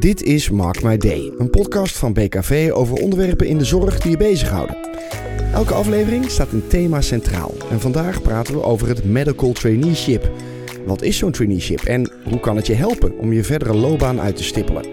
Dit 0.00 0.22
is 0.22 0.50
Mark 0.50 0.82
My 0.82 0.96
Day, 0.96 1.32
een 1.38 1.50
podcast 1.50 1.98
van 1.98 2.12
BKV 2.12 2.70
over 2.72 2.96
onderwerpen 2.96 3.46
in 3.46 3.58
de 3.58 3.64
zorg 3.64 3.98
die 3.98 4.10
je 4.10 4.16
bezighouden. 4.16 4.76
Elke 5.52 5.74
aflevering 5.74 6.30
staat 6.30 6.52
een 6.52 6.66
thema 6.66 7.00
centraal 7.00 7.54
en 7.70 7.80
vandaag 7.80 8.22
praten 8.22 8.54
we 8.54 8.62
over 8.62 8.88
het 8.88 9.04
Medical 9.04 9.52
Traineeship. 9.52 10.30
Wat 10.86 11.02
is 11.02 11.16
zo'n 11.16 11.32
traineeship 11.32 11.80
en 11.80 12.10
hoe 12.28 12.40
kan 12.40 12.56
het 12.56 12.66
je 12.66 12.74
helpen 12.74 13.18
om 13.18 13.32
je 13.32 13.44
verdere 13.44 13.74
loopbaan 13.74 14.20
uit 14.20 14.36
te 14.36 14.44
stippelen? 14.44 14.86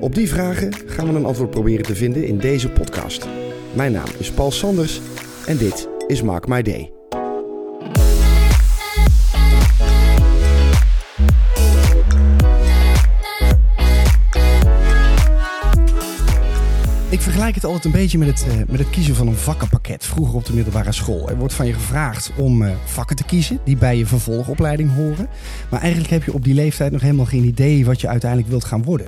Op 0.00 0.14
die 0.14 0.28
vragen 0.28 0.74
gaan 0.86 1.12
we 1.12 1.18
een 1.18 1.24
antwoord 1.24 1.50
proberen 1.50 1.84
te 1.84 1.94
vinden 1.94 2.26
in 2.26 2.38
deze 2.38 2.68
podcast. 2.68 3.28
Mijn 3.72 3.92
naam 3.92 4.08
is 4.18 4.30
Paul 4.30 4.50
Sanders 4.50 5.00
en 5.46 5.56
dit 5.56 5.88
is 6.06 6.22
Mark 6.22 6.46
My 6.46 6.62
Day. 6.62 6.99
Ik 17.10 17.20
vergelijk 17.20 17.54
het 17.54 17.64
altijd 17.64 17.84
een 17.84 17.90
beetje 17.90 18.18
met 18.18 18.28
het, 18.28 18.46
uh, 18.46 18.54
met 18.68 18.78
het 18.78 18.90
kiezen 18.90 19.14
van 19.14 19.26
een 19.26 19.36
vakkenpakket. 19.36 20.04
Vroeger 20.04 20.34
op 20.34 20.44
de 20.44 20.52
middelbare 20.52 20.92
school. 20.92 21.28
Er 21.28 21.36
wordt 21.36 21.54
van 21.54 21.66
je 21.66 21.72
gevraagd 21.72 22.32
om 22.36 22.62
uh, 22.62 22.70
vakken 22.84 23.16
te 23.16 23.24
kiezen 23.24 23.60
die 23.64 23.76
bij 23.76 23.96
je 23.96 24.06
vervolgopleiding 24.06 24.94
horen. 24.94 25.28
Maar 25.70 25.80
eigenlijk 25.80 26.10
heb 26.10 26.24
je 26.24 26.32
op 26.32 26.44
die 26.44 26.54
leeftijd 26.54 26.92
nog 26.92 27.00
helemaal 27.00 27.26
geen 27.26 27.44
idee 27.44 27.84
wat 27.84 28.00
je 28.00 28.08
uiteindelijk 28.08 28.50
wilt 28.50 28.64
gaan 28.64 28.82
worden. 28.82 29.06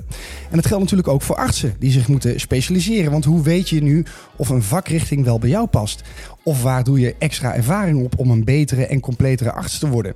En 0.49 0.55
dat 0.55 0.65
geldt 0.65 0.83
natuurlijk 0.83 1.09
ook 1.09 1.21
voor 1.21 1.35
artsen 1.35 1.75
die 1.79 1.91
zich 1.91 2.07
moeten 2.07 2.39
specialiseren. 2.39 3.11
Want 3.11 3.25
hoe 3.25 3.43
weet 3.43 3.69
je 3.69 3.81
nu 3.81 4.05
of 4.35 4.49
een 4.49 4.63
vakrichting 4.63 5.23
wel 5.23 5.39
bij 5.39 5.49
jou 5.49 5.67
past? 5.67 6.01
Of 6.43 6.61
waar 6.61 6.83
doe 6.83 6.99
je 6.99 7.15
extra 7.19 7.55
ervaring 7.55 8.03
op 8.03 8.19
om 8.19 8.31
een 8.31 8.43
betere 8.43 8.85
en 8.85 8.99
completere 8.99 9.51
arts 9.51 9.79
te 9.79 9.89
worden? 9.89 10.13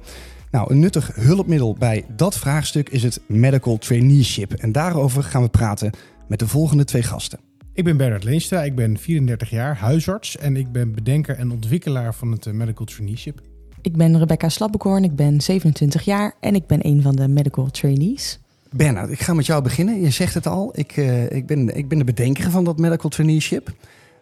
Nou, 0.52 0.72
een 0.72 0.80
nuttig 0.80 1.12
hulpmiddel 1.16 1.76
bij 1.80 2.06
dat 2.16 2.38
vraagstuk 2.38 2.90
is 2.90 3.04
het 3.04 3.22
Medical 3.28 3.78
Traineeship. 3.78 4.54
En 4.54 4.72
daarover 4.72 5.24
gaan 5.24 5.42
we 5.42 5.50
praten 5.50 5.92
met 6.28 6.40
de 6.40 6.48
volgende 6.48 6.84
twee 6.84 7.04
gasten. 7.04 7.47
Ik 7.78 7.84
ben 7.84 7.98
Bernard 7.98 8.24
Leenstra, 8.24 8.64
ik 8.64 8.76
ben 8.76 8.98
34 8.98 9.50
jaar, 9.50 9.78
huisarts 9.78 10.38
en 10.38 10.56
ik 10.56 10.72
ben 10.72 10.94
bedenker 10.94 11.36
en 11.36 11.52
ontwikkelaar 11.52 12.16
van 12.16 12.32
het 12.32 12.46
eh, 12.46 12.54
Medical 12.54 12.86
Traineeship. 12.86 13.42
Ik 13.82 13.98
ben 13.98 14.18
Rebecca 14.18 14.50
Slappekorn, 14.50 15.04
ik 15.04 15.16
ben 15.16 15.42
27 15.42 16.06
jaar 16.06 16.36
en 16.40 16.56
ik 16.56 16.68
ben 16.68 16.86
een 16.86 17.02
van 17.02 17.16
de 17.16 17.28
medical 17.28 17.72
trainees. 17.72 18.40
Bernard, 18.72 19.10
ik 19.10 19.20
ga 19.20 19.34
met 19.34 19.46
jou 19.46 19.64
beginnen. 19.64 20.02
Je 20.02 20.10
zegt 20.10 20.34
het 20.34 20.48
al, 20.48 20.72
ik, 20.80 20.98
uh, 20.98 21.32
ik, 21.32 21.46
ben, 21.46 21.78
ik 21.78 21.88
ben 21.88 21.98
de 21.98 22.04
bedenker 22.04 22.52
van 22.52 22.64
dat 22.64 22.78
medical 22.78 23.10
traineeship. 23.10 23.74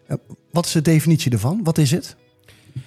Uh, 0.08 0.16
wat 0.50 0.66
is 0.66 0.72
de 0.72 0.82
definitie 0.82 1.32
ervan? 1.32 1.60
Wat 1.62 1.78
is 1.78 1.90
het? 1.90 2.16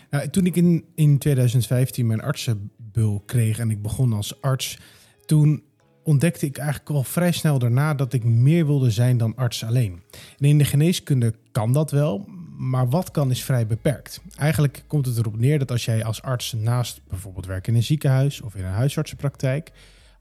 Nou, 0.10 0.30
toen 0.30 0.46
ik 0.46 0.56
in, 0.56 0.86
in 0.96 1.18
2015 1.18 2.08
mijn 2.08 2.22
artsenbul 2.22 3.24
kreeg 3.26 3.60
en 3.60 3.72
ik 3.72 3.82
begon 3.82 4.14
als 4.14 4.42
arts, 4.42 4.80
toen 5.26 5.64
ontdekte 6.10 6.46
ik 6.46 6.58
eigenlijk 6.58 6.90
al 6.90 7.04
vrij 7.04 7.32
snel 7.32 7.60
daarna 7.60 7.94
dat 7.94 8.14
ik 8.14 8.24
meer 8.24 8.66
wilde 8.66 8.92
zijn 8.92 9.18
dan 9.18 9.36
arts 9.36 9.64
alleen. 9.64 10.02
En 10.40 10.46
in 10.46 10.58
de 10.58 10.66
geneeskunde 10.66 11.34
kan 11.52 11.74
dat 11.74 11.92
wel, 11.92 12.26
maar 12.58 12.90
wat 12.90 13.12
kan 13.12 13.32
is 13.32 13.44
vrij 13.44 13.68
beperkt. 13.68 14.22
Eigenlijk 14.36 14.84
komt 14.88 15.06
het 15.06 15.18
erop 15.18 15.40
neer 15.40 15.60
dat 15.60 15.72
als 15.72 15.86
jij 15.86 16.04
als 16.04 16.22
arts 16.22 16.54
naast 16.54 17.02
bijvoorbeeld 17.08 17.46
werken 17.46 17.72
in 17.72 17.78
een 17.78 17.86
ziekenhuis 17.86 18.42
of 18.42 18.56
in 18.56 18.66
een 18.66 18.72
huisartsenpraktijk, 18.72 19.72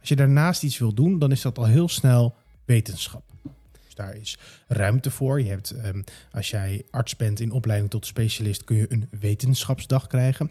als 0.00 0.08
je 0.08 0.17
daarnaast 0.17 0.62
iets 0.62 0.78
wil 0.78 0.95
doen, 0.95 1.19
dan 1.19 1.30
is 1.30 1.42
dat 1.42 1.58
al 1.58 1.67
heel 1.67 1.89
snel 1.89 2.34
wetenschap. 2.64 3.23
Dus 3.84 3.95
daar 3.95 4.17
is 4.17 4.39
ruimte 4.67 5.11
voor. 5.11 5.42
Je 5.42 5.48
hebt, 5.48 5.75
um, 5.84 6.05
als 6.33 6.50
jij 6.50 6.84
arts 6.91 7.17
bent 7.17 7.41
in 7.41 7.50
opleiding 7.50 7.91
tot 7.91 8.06
specialist, 8.06 8.64
kun 8.64 8.77
je 8.77 8.92
een 8.92 9.08
wetenschapsdag 9.20 10.06
krijgen. 10.06 10.50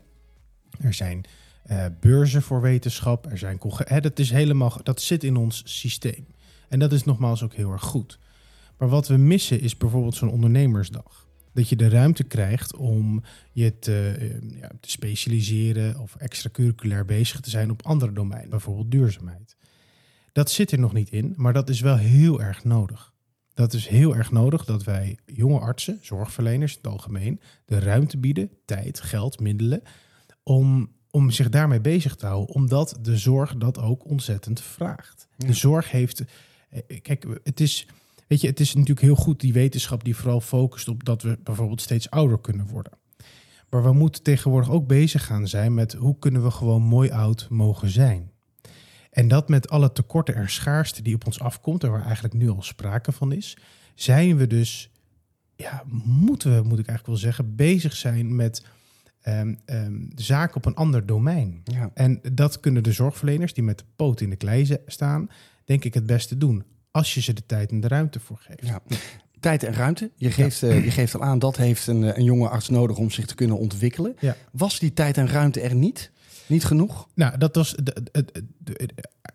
Er 0.79 0.93
zijn 0.93 1.25
uh, 1.71 1.85
beurzen 1.99 2.41
voor 2.41 2.61
wetenschap. 2.61 3.31
Er 3.31 3.37
zijn 3.37 3.59
hè, 3.77 3.99
dat, 3.99 4.19
is 4.19 4.29
helemaal, 4.29 4.79
dat 4.83 5.01
zit 5.01 5.23
in 5.23 5.35
ons 5.35 5.61
systeem. 5.65 6.27
En 6.69 6.79
dat 6.79 6.91
is 6.91 7.03
nogmaals 7.03 7.43
ook 7.43 7.53
heel 7.53 7.71
erg 7.71 7.83
goed. 7.83 8.19
Maar 8.77 8.89
wat 8.89 9.07
we 9.07 9.17
missen 9.17 9.61
is 9.61 9.77
bijvoorbeeld 9.77 10.15
zo'n 10.15 10.29
ondernemersdag. 10.29 11.27
Dat 11.53 11.69
je 11.69 11.75
de 11.75 11.89
ruimte 11.89 12.23
krijgt 12.23 12.75
om 12.75 13.23
je 13.51 13.79
te, 13.79 14.15
uh, 14.19 14.59
ja, 14.59 14.71
te 14.79 14.89
specialiseren 14.89 15.99
of 15.99 16.15
extracurriculair 16.15 17.05
bezig 17.05 17.39
te 17.39 17.49
zijn 17.49 17.71
op 17.71 17.85
andere 17.85 18.11
domeinen, 18.11 18.49
bijvoorbeeld 18.49 18.91
duurzaamheid. 18.91 19.55
Dat 20.31 20.51
zit 20.51 20.71
er 20.71 20.79
nog 20.79 20.93
niet 20.93 21.09
in, 21.09 21.33
maar 21.35 21.53
dat 21.53 21.69
is 21.69 21.81
wel 21.81 21.97
heel 21.97 22.41
erg 22.41 22.63
nodig. 22.63 23.13
Dat 23.53 23.73
is 23.73 23.87
heel 23.87 24.15
erg 24.15 24.31
nodig 24.31 24.65
dat 24.65 24.83
wij 24.83 25.17
jonge 25.25 25.59
artsen, 25.59 25.99
zorgverleners 26.01 26.71
in 26.71 26.77
het 26.81 26.91
algemeen, 26.91 27.41
de 27.65 27.79
ruimte 27.79 28.17
bieden, 28.17 28.49
tijd, 28.65 28.99
geld, 28.99 29.39
middelen, 29.39 29.81
om 30.43 30.91
om 31.11 31.31
zich 31.31 31.49
daarmee 31.49 31.81
bezig 31.81 32.15
te 32.15 32.25
houden, 32.25 32.55
omdat 32.55 32.97
de 33.01 33.17
zorg 33.17 33.55
dat 33.57 33.77
ook 33.79 34.09
ontzettend 34.09 34.61
vraagt. 34.61 35.27
De 35.35 35.53
zorg 35.53 35.91
heeft. 35.91 36.23
Eh, 36.69 37.01
kijk, 37.01 37.25
het 37.43 37.59
is. 37.59 37.87
Weet 38.27 38.41
je, 38.41 38.47
het 38.47 38.59
is 38.59 38.73
natuurlijk 38.73 39.01
heel 39.01 39.15
goed 39.15 39.39
die 39.39 39.53
wetenschap 39.53 40.03
die 40.03 40.15
vooral 40.15 40.41
focust 40.41 40.87
op 40.87 41.03
dat 41.03 41.21
we 41.21 41.37
bijvoorbeeld 41.43 41.81
steeds 41.81 42.09
ouder 42.09 42.39
kunnen 42.39 42.67
worden. 42.67 42.91
Maar 43.69 43.83
we 43.83 43.93
moeten 43.93 44.23
tegenwoordig 44.23 44.69
ook 44.69 44.87
bezig 44.87 45.25
gaan 45.25 45.47
zijn 45.47 45.73
met 45.73 45.93
hoe 45.93 46.19
kunnen 46.19 46.43
we 46.43 46.51
gewoon 46.51 46.81
mooi 46.81 47.11
oud 47.11 47.47
mogen 47.49 47.89
zijn. 47.89 48.31
En 49.11 49.27
dat 49.27 49.49
met 49.49 49.69
alle 49.69 49.91
tekorten 49.91 50.35
en 50.35 50.49
schaarste 50.49 51.01
die 51.01 51.15
op 51.15 51.25
ons 51.25 51.39
afkomt, 51.39 51.83
en 51.83 51.91
waar 51.91 52.05
eigenlijk 52.05 52.33
nu 52.33 52.49
al 52.49 52.61
sprake 52.61 53.11
van 53.11 53.31
is, 53.31 53.57
zijn 53.95 54.37
we 54.37 54.47
dus, 54.47 54.91
ja, 55.55 55.83
moeten 56.03 56.55
we, 56.55 56.61
moet 56.61 56.79
ik 56.79 56.87
eigenlijk 56.87 57.07
wel 57.07 57.15
zeggen, 57.15 57.55
bezig 57.55 57.95
zijn 57.95 58.35
met 58.35 58.65
um, 59.27 59.59
um, 59.65 60.09
zaken 60.15 60.55
op 60.55 60.65
een 60.65 60.75
ander 60.75 61.05
domein. 61.05 61.61
Ja. 61.63 61.91
En 61.93 62.19
dat 62.33 62.59
kunnen 62.59 62.83
de 62.83 62.91
zorgverleners 62.91 63.53
die 63.53 63.63
met 63.63 63.77
de 63.77 63.83
poot 63.95 64.21
in 64.21 64.29
de 64.29 64.35
klei 64.35 64.77
staan, 64.85 65.29
denk 65.65 65.83
ik 65.83 65.93
het 65.93 66.05
beste 66.05 66.37
doen. 66.37 66.63
Als 66.91 67.13
je 67.13 67.21
ze 67.21 67.33
de 67.33 67.45
tijd 67.45 67.71
en 67.71 67.79
de 67.79 67.87
ruimte 67.87 68.19
voor 68.19 68.37
geeft. 68.39 68.67
Ja. 68.67 68.81
Tijd 69.39 69.63
en 69.63 69.73
ruimte. 69.73 70.11
Je 70.15 70.31
geeft, 70.31 70.59
ja. 70.59 70.67
uh, 70.67 70.83
je 70.83 70.91
geeft 70.91 71.15
al 71.15 71.23
aan, 71.23 71.39
dat 71.39 71.57
heeft 71.57 71.87
een, 71.87 72.17
een 72.17 72.23
jonge 72.23 72.49
arts 72.49 72.69
nodig 72.69 72.97
om 72.97 73.09
zich 73.09 73.25
te 73.25 73.35
kunnen 73.35 73.57
ontwikkelen. 73.57 74.15
Was 74.51 74.79
die 74.79 74.93
tijd 74.93 75.17
en 75.17 75.27
ruimte 75.27 75.61
er 75.61 75.75
niet? 75.75 76.11
Niet 76.47 76.65
genoeg? 76.65 77.07
Nou, 77.13 77.37
dat 77.37 77.55
was 77.55 77.75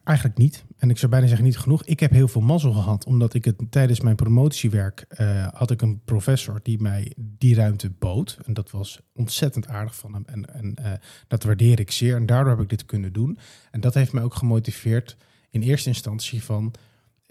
eigenlijk 0.05 0.39
niet. 0.39 0.65
En 0.77 0.91
ik 0.91 0.99
zou 0.99 1.11
bijna 1.11 1.27
zeggen 1.27 1.45
niet 1.45 1.59
genoeg. 1.59 1.85
Ik 1.85 2.01
heb 2.01 2.11
heel 2.11 2.29
veel 2.29 2.41
mazzel 2.41 2.73
gehad, 2.73 3.05
omdat 3.05 3.35
ik 3.35 3.45
het 3.45 3.57
tijdens 3.71 4.01
mijn 4.01 4.17
promotiewerk 4.17 5.05
uh, 5.21 5.47
had 5.53 5.71
ik 5.71 5.83
een 5.83 6.01
professor 6.05 6.61
die 6.63 6.81
mij 6.81 7.13
die 7.17 7.55
ruimte 7.55 7.91
bood. 7.91 8.39
En 8.45 8.55
dat 8.55 8.71
was 8.71 9.01
ontzettend 9.15 9.69
aardig 9.69 9.97
van 9.97 10.15
hem. 10.15 10.25
En, 10.27 10.55
en 10.55 10.77
uh, 10.81 10.93
dat 11.29 11.43
waardeer 11.43 11.81
ik 11.81 11.91
zeer. 11.91 12.17
En 12.17 12.27
daardoor 12.27 12.53
heb 12.53 12.63
ik 12.63 12.69
dit 12.69 12.85
kunnen 12.85 13.13
doen. 13.13 13.39
En 13.71 13.81
dat 13.81 13.95
heeft 13.95 14.13
mij 14.13 14.23
ook 14.23 14.35
gemotiveerd 14.35 15.17
in 15.51 15.63
eerste 15.63 15.89
instantie 15.89 16.43
van 16.43 16.75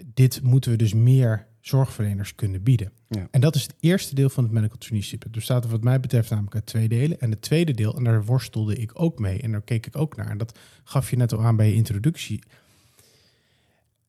dit 0.06 0.42
moeten 0.42 0.72
we 0.72 0.78
dus 0.78 0.94
meer 0.94 1.48
zorgverleners 1.61 2.35
kunnen 2.35 2.63
bieden. 2.63 2.91
Ja. 3.07 3.27
En 3.31 3.41
dat 3.41 3.55
is 3.55 3.61
het 3.61 3.75
eerste 3.79 4.16
deel 4.16 4.29
van 4.29 4.44
het 4.44 4.53
medical 4.53 4.77
traineeship. 4.77 5.23
Het 5.23 5.31
bestaat 5.31 5.67
wat 5.67 5.83
mij 5.83 5.99
betreft 5.99 6.29
namelijk 6.29 6.55
uit 6.55 6.66
twee 6.66 6.88
delen. 6.88 7.19
En 7.19 7.31
het 7.31 7.41
tweede 7.41 7.73
deel, 7.73 7.95
en 7.95 8.03
daar 8.03 8.25
worstelde 8.25 8.75
ik 8.75 8.91
ook 8.94 9.19
mee 9.19 9.41
en 9.41 9.51
daar 9.51 9.61
keek 9.61 9.85
ik 9.85 9.97
ook 9.97 10.16
naar. 10.16 10.29
En 10.29 10.38
dat 10.38 10.59
gaf 10.83 11.09
je 11.09 11.17
net 11.17 11.33
al 11.33 11.44
aan 11.44 11.55
bij 11.55 11.67
je 11.67 11.75
introductie. 11.75 12.44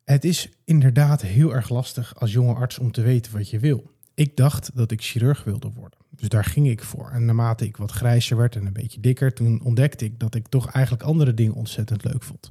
Het 0.05 0.25
is 0.25 0.49
inderdaad 0.65 1.23
heel 1.23 1.55
erg 1.55 1.69
lastig 1.69 2.21
als 2.21 2.33
jonge 2.33 2.55
arts 2.55 2.79
om 2.79 2.93
te 2.93 3.03
weten 3.03 3.33
wat 3.33 3.51
je 3.51 3.59
wil. 3.59 3.91
Ik 4.15 4.37
dacht 4.37 4.71
dat 4.75 4.91
ik 4.91 5.03
chirurg 5.03 5.45
wilde 5.45 5.71
worden. 5.75 5.99
Dus 6.11 6.29
daar 6.29 6.45
ging 6.45 6.69
ik 6.69 6.83
voor. 6.83 7.11
En 7.11 7.25
naarmate 7.25 7.65
ik 7.65 7.77
wat 7.77 7.91
grijzer 7.91 8.37
werd 8.37 8.57
en 8.57 8.67
een 8.67 8.73
beetje 8.73 9.01
dikker, 9.01 9.33
toen 9.33 9.63
ontdekte 9.63 10.05
ik 10.05 10.19
dat 10.19 10.35
ik 10.35 10.49
toch 10.49 10.71
eigenlijk 10.71 11.05
andere 11.05 11.35
dingen 11.35 11.55
ontzettend 11.55 12.05
leuk 12.05 12.23
vond. 12.23 12.51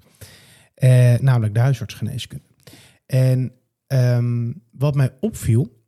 Eh, 0.74 1.20
namelijk 1.20 1.54
de 1.54 1.60
huisartsgeneeskunde. 1.60 2.46
En 3.06 3.52
um, 3.94 4.64
wat 4.72 4.96
mij 4.96 5.16
opviel, 5.20 5.84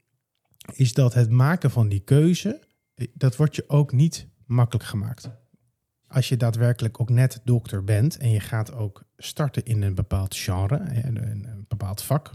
is 0.74 0.94
dat 0.94 1.14
het 1.14 1.30
maken 1.30 1.72
van 1.72 1.90
die 1.90 2.00
keuze, 2.00 2.60
eh, 2.94 3.08
dat 3.14 3.36
wordt 3.36 3.56
je 3.56 3.64
ook 3.68 3.92
niet 3.92 4.28
makkelijk 4.46 4.86
gemaakt. 4.86 5.30
Als 6.08 6.30
je 6.30 6.38
daadwerkelijk 6.38 7.00
ook 7.00 7.10
net 7.10 7.42
dokter 7.44 7.84
bent 7.84 8.18
en 8.18 8.30
je 8.30 8.40
gaat 8.40 8.74
ook 8.74 9.04
starten 9.18 9.66
in 9.66 9.82
een 9.82 9.96
bepaald 9.96 10.36
genre, 10.36 10.80
een, 11.04 11.24
een 11.24 11.66
bepaald 11.68 12.02
vak, 12.02 12.32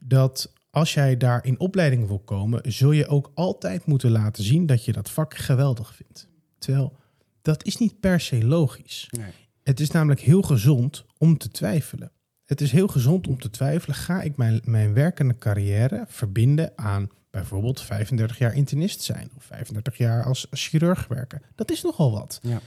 dat 0.00 0.52
als 0.70 0.94
jij 0.94 1.16
daar 1.16 1.44
in 1.44 1.60
opleiding 1.60 2.06
wil 2.06 2.18
komen, 2.18 2.72
zul 2.72 2.92
je 2.92 3.06
ook 3.06 3.30
altijd 3.34 3.86
moeten 3.86 4.10
laten 4.10 4.44
zien 4.44 4.66
dat 4.66 4.84
je 4.84 4.92
dat 4.92 5.10
vak 5.10 5.36
geweldig 5.36 5.94
vindt. 5.94 6.28
Terwijl 6.58 6.96
dat 7.42 7.64
is 7.64 7.76
niet 7.76 8.00
per 8.00 8.20
se 8.20 8.44
logisch. 8.44 9.08
Nee. 9.10 9.30
Het 9.62 9.80
is 9.80 9.90
namelijk 9.90 10.20
heel 10.20 10.42
gezond 10.42 11.04
om 11.18 11.38
te 11.38 11.48
twijfelen. 11.48 12.12
Het 12.52 12.60
is 12.60 12.72
heel 12.72 12.88
gezond 12.88 13.26
om 13.26 13.38
te 13.38 13.50
twijfelen, 13.50 13.96
ga 13.96 14.22
ik 14.22 14.36
mijn, 14.36 14.60
mijn 14.64 14.94
werkende 14.94 15.38
carrière 15.38 16.04
verbinden 16.08 16.72
aan 16.76 17.10
bijvoorbeeld 17.30 17.80
35 17.80 18.38
jaar 18.38 18.54
internist 18.54 19.02
zijn 19.02 19.30
of 19.36 19.44
35 19.44 19.96
jaar 19.96 20.24
als, 20.24 20.50
als 20.50 20.68
chirurg 20.68 21.06
werken? 21.06 21.42
Dat 21.54 21.70
is 21.70 21.82
nogal 21.82 22.12
wat. 22.12 22.38
Ja. 22.42 22.60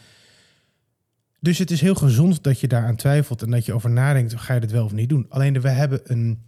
Dus 1.39 1.57
het 1.57 1.71
is 1.71 1.81
heel 1.81 1.95
gezond 1.95 2.43
dat 2.43 2.59
je 2.59 2.67
daaraan 2.67 2.95
twijfelt 2.95 3.41
en 3.41 3.51
dat 3.51 3.65
je 3.65 3.73
over 3.73 3.89
nadenkt, 3.89 4.35
ga 4.35 4.53
je 4.53 4.59
dit 4.59 4.71
wel 4.71 4.85
of 4.85 4.91
niet 4.91 5.09
doen? 5.09 5.25
Alleen 5.29 5.61
we 5.61 5.69
hebben 5.69 6.01
een, 6.03 6.43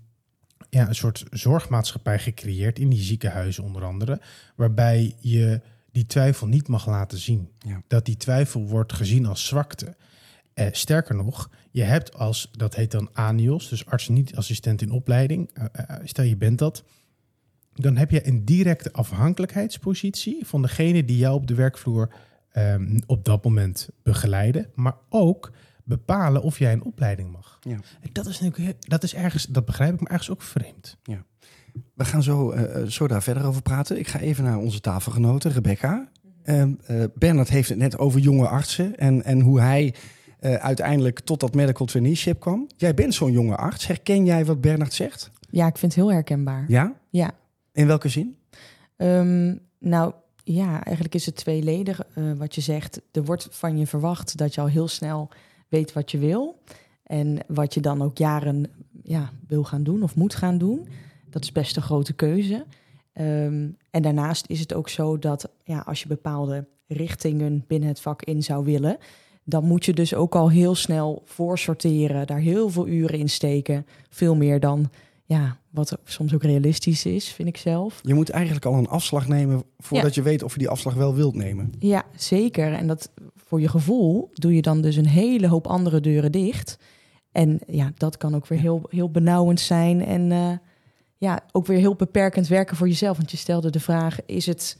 ja, 0.69 0.87
een 0.87 0.95
soort 0.95 1.25
zorgmaatschappij 1.31 2.19
gecreëerd 2.19 2.79
in 2.79 2.89
die 2.89 3.03
ziekenhuizen 3.03 3.63
onder 3.63 3.83
andere, 3.83 4.21
waarbij 4.55 5.15
je 5.19 5.61
die 5.91 6.05
twijfel 6.05 6.47
niet 6.47 6.67
mag 6.67 6.87
laten 6.87 7.17
zien. 7.17 7.49
Ja. 7.59 7.81
Dat 7.87 8.05
die 8.05 8.17
twijfel 8.17 8.67
wordt 8.67 8.93
gezien 8.93 9.25
als 9.25 9.45
zwakte. 9.45 9.95
Eh, 10.53 10.67
sterker 10.71 11.15
nog, 11.15 11.49
je 11.77 11.83
hebt 11.83 12.17
als, 12.17 12.49
dat 12.51 12.75
heet 12.75 12.91
dan 12.91 13.09
ANIOS, 13.13 13.69
dus 13.69 13.85
arts 13.85 14.07
niet 14.07 14.35
assistent 14.35 14.81
in 14.81 14.91
opleiding. 14.91 15.49
Eh, 15.53 15.65
eh, 15.73 15.99
stel 16.03 16.25
je 16.25 16.37
bent 16.37 16.59
dat, 16.59 16.83
dan 17.73 17.97
heb 17.97 18.11
je 18.11 18.27
een 18.27 18.45
directe 18.45 18.91
afhankelijkheidspositie 18.91 20.45
van 20.45 20.61
degene 20.61 21.05
die 21.05 21.17
jou 21.17 21.35
op 21.35 21.47
de 21.47 21.55
werkvloer 21.55 22.09
ehm, 22.51 22.99
op 23.05 23.25
dat 23.25 23.43
moment 23.43 23.89
begeleiden, 24.03 24.69
maar 24.75 24.95
ook 25.09 25.51
bepalen 25.83 26.41
of 26.41 26.59
jij 26.59 26.73
een 26.73 26.83
opleiding 26.83 27.31
mag. 27.31 27.57
Ja. 27.61 27.79
En 28.01 28.09
dat 28.11 28.25
is 28.25 28.39
natuurlijk, 28.39 28.89
dat 28.89 29.03
is 29.03 29.13
ergens, 29.13 29.45
dat 29.45 29.65
begrijp 29.65 29.93
ik, 29.93 29.99
maar 29.99 30.11
ergens 30.11 30.29
ook 30.29 30.41
vreemd. 30.41 30.97
We 31.93 32.05
gaan 32.05 32.23
zo, 32.23 32.51
eh, 32.51 32.81
eh, 32.81 32.87
zo 32.87 33.07
daar 33.07 33.23
verder 33.23 33.45
over 33.45 33.61
praten. 33.61 33.99
Ik 33.99 34.07
ga 34.07 34.19
even 34.19 34.43
naar 34.43 34.57
onze 34.57 34.79
tafelgenote, 34.79 35.49
Rebecca. 35.49 36.09
Ehm, 36.43 36.73
eh, 36.85 37.03
Bernard 37.15 37.49
heeft 37.49 37.69
het 37.69 37.77
net 37.77 37.97
over 37.97 38.19
jonge 38.19 38.47
artsen 38.47 38.97
en, 38.97 39.23
en 39.23 39.39
hoe 39.39 39.61
hij 39.61 39.93
eh, 40.39 40.53
uiteindelijk 40.53 41.19
tot 41.19 41.39
dat 41.39 41.55
medical 41.55 41.85
traineeship 41.85 42.39
kwam. 42.39 42.67
Jij 42.75 42.93
bent 42.93 43.13
zo'n 43.13 43.31
jonge 43.31 43.55
arts. 43.55 43.87
Herken 43.87 44.25
jij 44.25 44.45
wat 44.45 44.61
Bernard 44.61 44.93
zegt? 44.93 45.31
Ja, 45.49 45.67
ik 45.67 45.77
vind 45.77 45.95
het 45.95 46.03
heel 46.03 46.11
herkenbaar. 46.11 46.65
Ja? 46.67 46.93
Ja. 47.09 47.31
In 47.71 47.87
welke 47.87 48.09
zin? 48.09 48.37
Ehm, 48.95 49.55
nou 49.79 50.13
ja, 50.43 50.83
eigenlijk 50.83 51.15
is 51.15 51.25
het 51.25 51.35
tweeledig 51.35 52.01
eh, 52.13 52.31
wat 52.37 52.55
je 52.55 52.61
zegt. 52.61 53.01
Er 53.11 53.23
wordt 53.23 53.47
van 53.51 53.77
je 53.77 53.87
verwacht 53.87 54.37
dat 54.37 54.55
je 54.55 54.61
al 54.61 54.67
heel 54.67 54.87
snel 54.87 55.29
weet 55.67 55.93
wat 55.93 56.11
je 56.11 56.17
wil. 56.17 56.61
En 57.03 57.37
wat 57.47 57.73
je 57.73 57.79
dan 57.79 58.01
ook 58.01 58.17
jaren 58.17 58.65
ja, 59.03 59.31
wil 59.47 59.63
gaan 59.63 59.83
doen 59.83 60.03
of 60.03 60.15
moet 60.15 60.35
gaan 60.35 60.57
doen. 60.57 60.87
Dat 61.29 61.43
is 61.43 61.51
best 61.51 61.75
een 61.75 61.81
grote 61.81 62.13
keuze. 62.13 62.65
Ehm, 63.13 63.69
en 63.89 64.01
daarnaast 64.01 64.45
is 64.47 64.59
het 64.59 64.73
ook 64.73 64.89
zo 64.89 65.19
dat 65.19 65.49
ja, 65.63 65.79
als 65.79 66.01
je 66.01 66.07
bepaalde 66.07 66.65
richtingen 66.87 67.63
binnen 67.67 67.89
het 67.89 67.99
vak 67.99 68.23
in 68.23 68.43
zou 68.43 68.65
willen, 68.65 68.97
dan 69.49 69.63
moet 69.63 69.85
je 69.85 69.93
dus 69.93 70.13
ook 70.13 70.35
al 70.35 70.49
heel 70.49 70.75
snel 70.75 71.21
voorsorteren, 71.25 72.27
daar 72.27 72.39
heel 72.39 72.69
veel 72.69 72.87
uren 72.87 73.19
in 73.19 73.29
steken. 73.29 73.85
Veel 74.09 74.35
meer 74.35 74.59
dan 74.59 74.89
ja, 75.25 75.57
wat 75.69 75.97
soms 76.03 76.33
ook 76.33 76.43
realistisch 76.43 77.05
is, 77.05 77.29
vind 77.29 77.47
ik 77.47 77.57
zelf. 77.57 77.99
Je 78.03 78.13
moet 78.13 78.29
eigenlijk 78.29 78.65
al 78.65 78.73
een 78.73 78.87
afslag 78.87 79.27
nemen 79.27 79.63
voordat 79.77 80.15
je 80.15 80.21
weet 80.21 80.43
of 80.43 80.53
je 80.53 80.59
die 80.59 80.69
afslag 80.69 80.93
wel 80.93 81.15
wilt 81.15 81.35
nemen. 81.35 81.73
Ja, 81.79 82.03
zeker. 82.15 82.73
En 82.73 82.87
dat 82.87 83.11
voor 83.35 83.61
je 83.61 83.67
gevoel 83.67 84.29
doe 84.33 84.55
je 84.55 84.61
dan 84.61 84.81
dus 84.81 84.95
een 84.95 85.07
hele 85.07 85.47
hoop 85.47 85.67
andere 85.67 85.99
deuren 85.99 86.31
dicht. 86.31 86.77
En 87.31 87.59
ja, 87.67 87.91
dat 87.95 88.17
kan 88.17 88.35
ook 88.35 88.47
weer 88.47 88.59
heel, 88.59 88.81
heel 88.89 89.11
benauwend 89.11 89.59
zijn. 89.59 90.05
En 90.05 90.31
eh, 90.31 90.51
ja, 91.17 91.39
ook 91.51 91.65
weer 91.65 91.79
heel 91.79 91.95
beperkend 91.95 92.47
werken 92.47 92.77
voor 92.77 92.87
jezelf. 92.87 93.17
Want 93.17 93.31
je 93.31 93.37
stelde 93.37 93.69
de 93.69 93.79
vraag: 93.79 94.25
is 94.25 94.45
het 94.45 94.77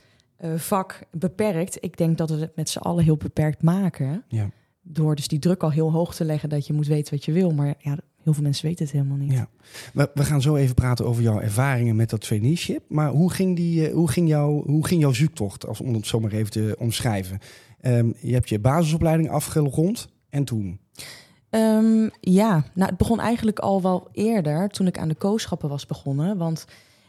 vak 0.56 1.00
beperkt? 1.12 1.78
Ik 1.80 1.98
denk 1.98 2.18
dat 2.18 2.30
we 2.30 2.36
het 2.36 2.56
met 2.56 2.70
z'n 2.70 2.78
allen 2.78 3.04
heel 3.04 3.18
beperkt 3.18 3.62
maken. 3.62 4.24
Ja. 4.28 4.50
Door 4.82 5.16
dus 5.16 5.28
die 5.28 5.40
druk 5.40 5.64
al 5.64 5.72
heel 5.72 5.92
hoog 5.92 6.16
te 6.16 6.26
leggen 6.26 6.50
dat 6.50 6.68
je 6.68 6.74
moet 6.74 6.88
weten 6.88 7.14
wat 7.14 7.26
je 7.26 7.32
wil. 7.32 7.52
Maar 7.52 7.76
ja, 7.80 7.98
heel 8.24 8.34
veel 8.34 8.44
mensen 8.44 8.66
weten 8.66 8.86
het 8.86 8.94
helemaal 8.94 9.18
niet. 9.18 9.32
Ja. 9.32 9.48
We, 9.94 10.10
we 10.14 10.24
gaan 10.24 10.42
zo 10.42 10.56
even 10.56 10.76
praten 10.76 11.06
over 11.06 11.24
jouw 11.24 11.40
ervaringen 11.40 11.96
met 11.96 12.10
dat 12.10 12.22
traineeship. 12.22 12.84
Maar 12.88 13.10
hoe 13.10 13.32
ging, 13.32 13.56
die, 13.56 13.88
eh, 13.88 13.94
hoe 13.94 14.10
ging, 14.10 14.28
jouw, 14.28 14.64
hoe 14.66 14.88
ging 14.88 15.02
jouw 15.02 15.14
zoektocht, 15.14 15.68
als, 15.68 15.82
om 15.82 15.94
het 15.94 16.08
zo 16.08 16.20
maar 16.20 16.32
even 16.32 16.52
te 16.52 16.76
omschrijven? 16.80 17.40
Ehm, 17.82 18.12
je 18.20 18.34
hebt 18.34 18.50
je 18.50 18.60
basisopleiding 18.60 19.30
afgerond 19.30 20.08
en 20.30 20.44
toen? 20.44 20.80
Ehm, 21.50 22.10
ja, 22.20 22.64
nou, 22.74 22.90
het 22.90 22.98
begon 22.98 23.20
eigenlijk 23.20 23.60
al 23.60 23.82
wel 23.82 24.08
eerder 24.12 24.70
toen 24.70 24.88
ik 24.88 24.98
aan 24.98 25.08
de 25.08 25.16
kooschappen 25.16 25.70
was 25.70 25.86
begonnen. 25.86 26.38
Want 26.38 26.66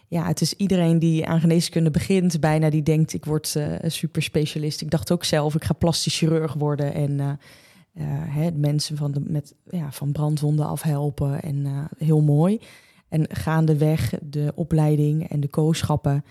ja, 0.08 0.26
het 0.26 0.40
is 0.40 0.54
iedereen 0.54 0.98
die 0.98 1.26
aan 1.26 1.40
geneeskunde 1.40 1.90
begint, 1.90 2.40
bijna 2.40 2.70
die 2.70 2.82
denkt 2.82 3.12
ik 3.12 3.24
word 3.24 3.54
een 3.54 3.92
super 3.92 4.22
specialist. 4.22 4.80
Ik 4.80 4.90
dacht 4.90 5.12
ook 5.12 5.24
zelf, 5.24 5.54
ik 5.54 5.64
ga 5.64 5.72
plastisch 5.72 6.18
chirurg 6.18 6.54
worden 6.54 6.94
en 6.94 7.10
uh, 7.10 7.26
uh, 7.26 8.04
hè, 8.06 8.50
mensen 8.50 8.96
van, 8.96 9.12
de, 9.12 9.20
met, 9.26 9.54
ja, 9.70 9.92
van 9.92 10.12
brandwonden 10.12 10.66
afhelpen 10.66 11.42
en 11.42 11.88
heel 11.98 12.22
mooi. 12.22 12.60
En 13.08 13.26
gaandeweg 13.30 14.14
de 14.22 14.52
opleiding 14.54 15.28
en 15.28 15.40
de 15.40 15.48
kooschappen 15.48 16.24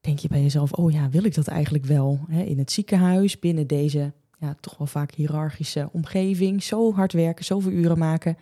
denk 0.00 0.18
je 0.18 0.28
bij 0.28 0.42
jezelf, 0.42 0.72
oh 0.72 0.92
ja, 0.92 1.08
wil 1.08 1.24
ik 1.24 1.34
dat 1.34 1.46
eigenlijk 1.46 1.84
wel? 1.84 2.20
Hè, 2.28 2.42
in 2.42 2.58
het 2.58 2.72
ziekenhuis, 2.72 3.38
binnen 3.38 3.66
deze 3.66 4.12
ja, 4.38 4.56
toch 4.60 4.76
wel 4.76 4.86
vaak 4.86 5.14
hiërarchische 5.14 5.88
omgeving. 5.92 6.62
Zo 6.62 6.92
hard 6.92 7.12
werken, 7.12 7.44
zoveel 7.44 7.70
uren 7.70 7.98
maken. 7.98 8.36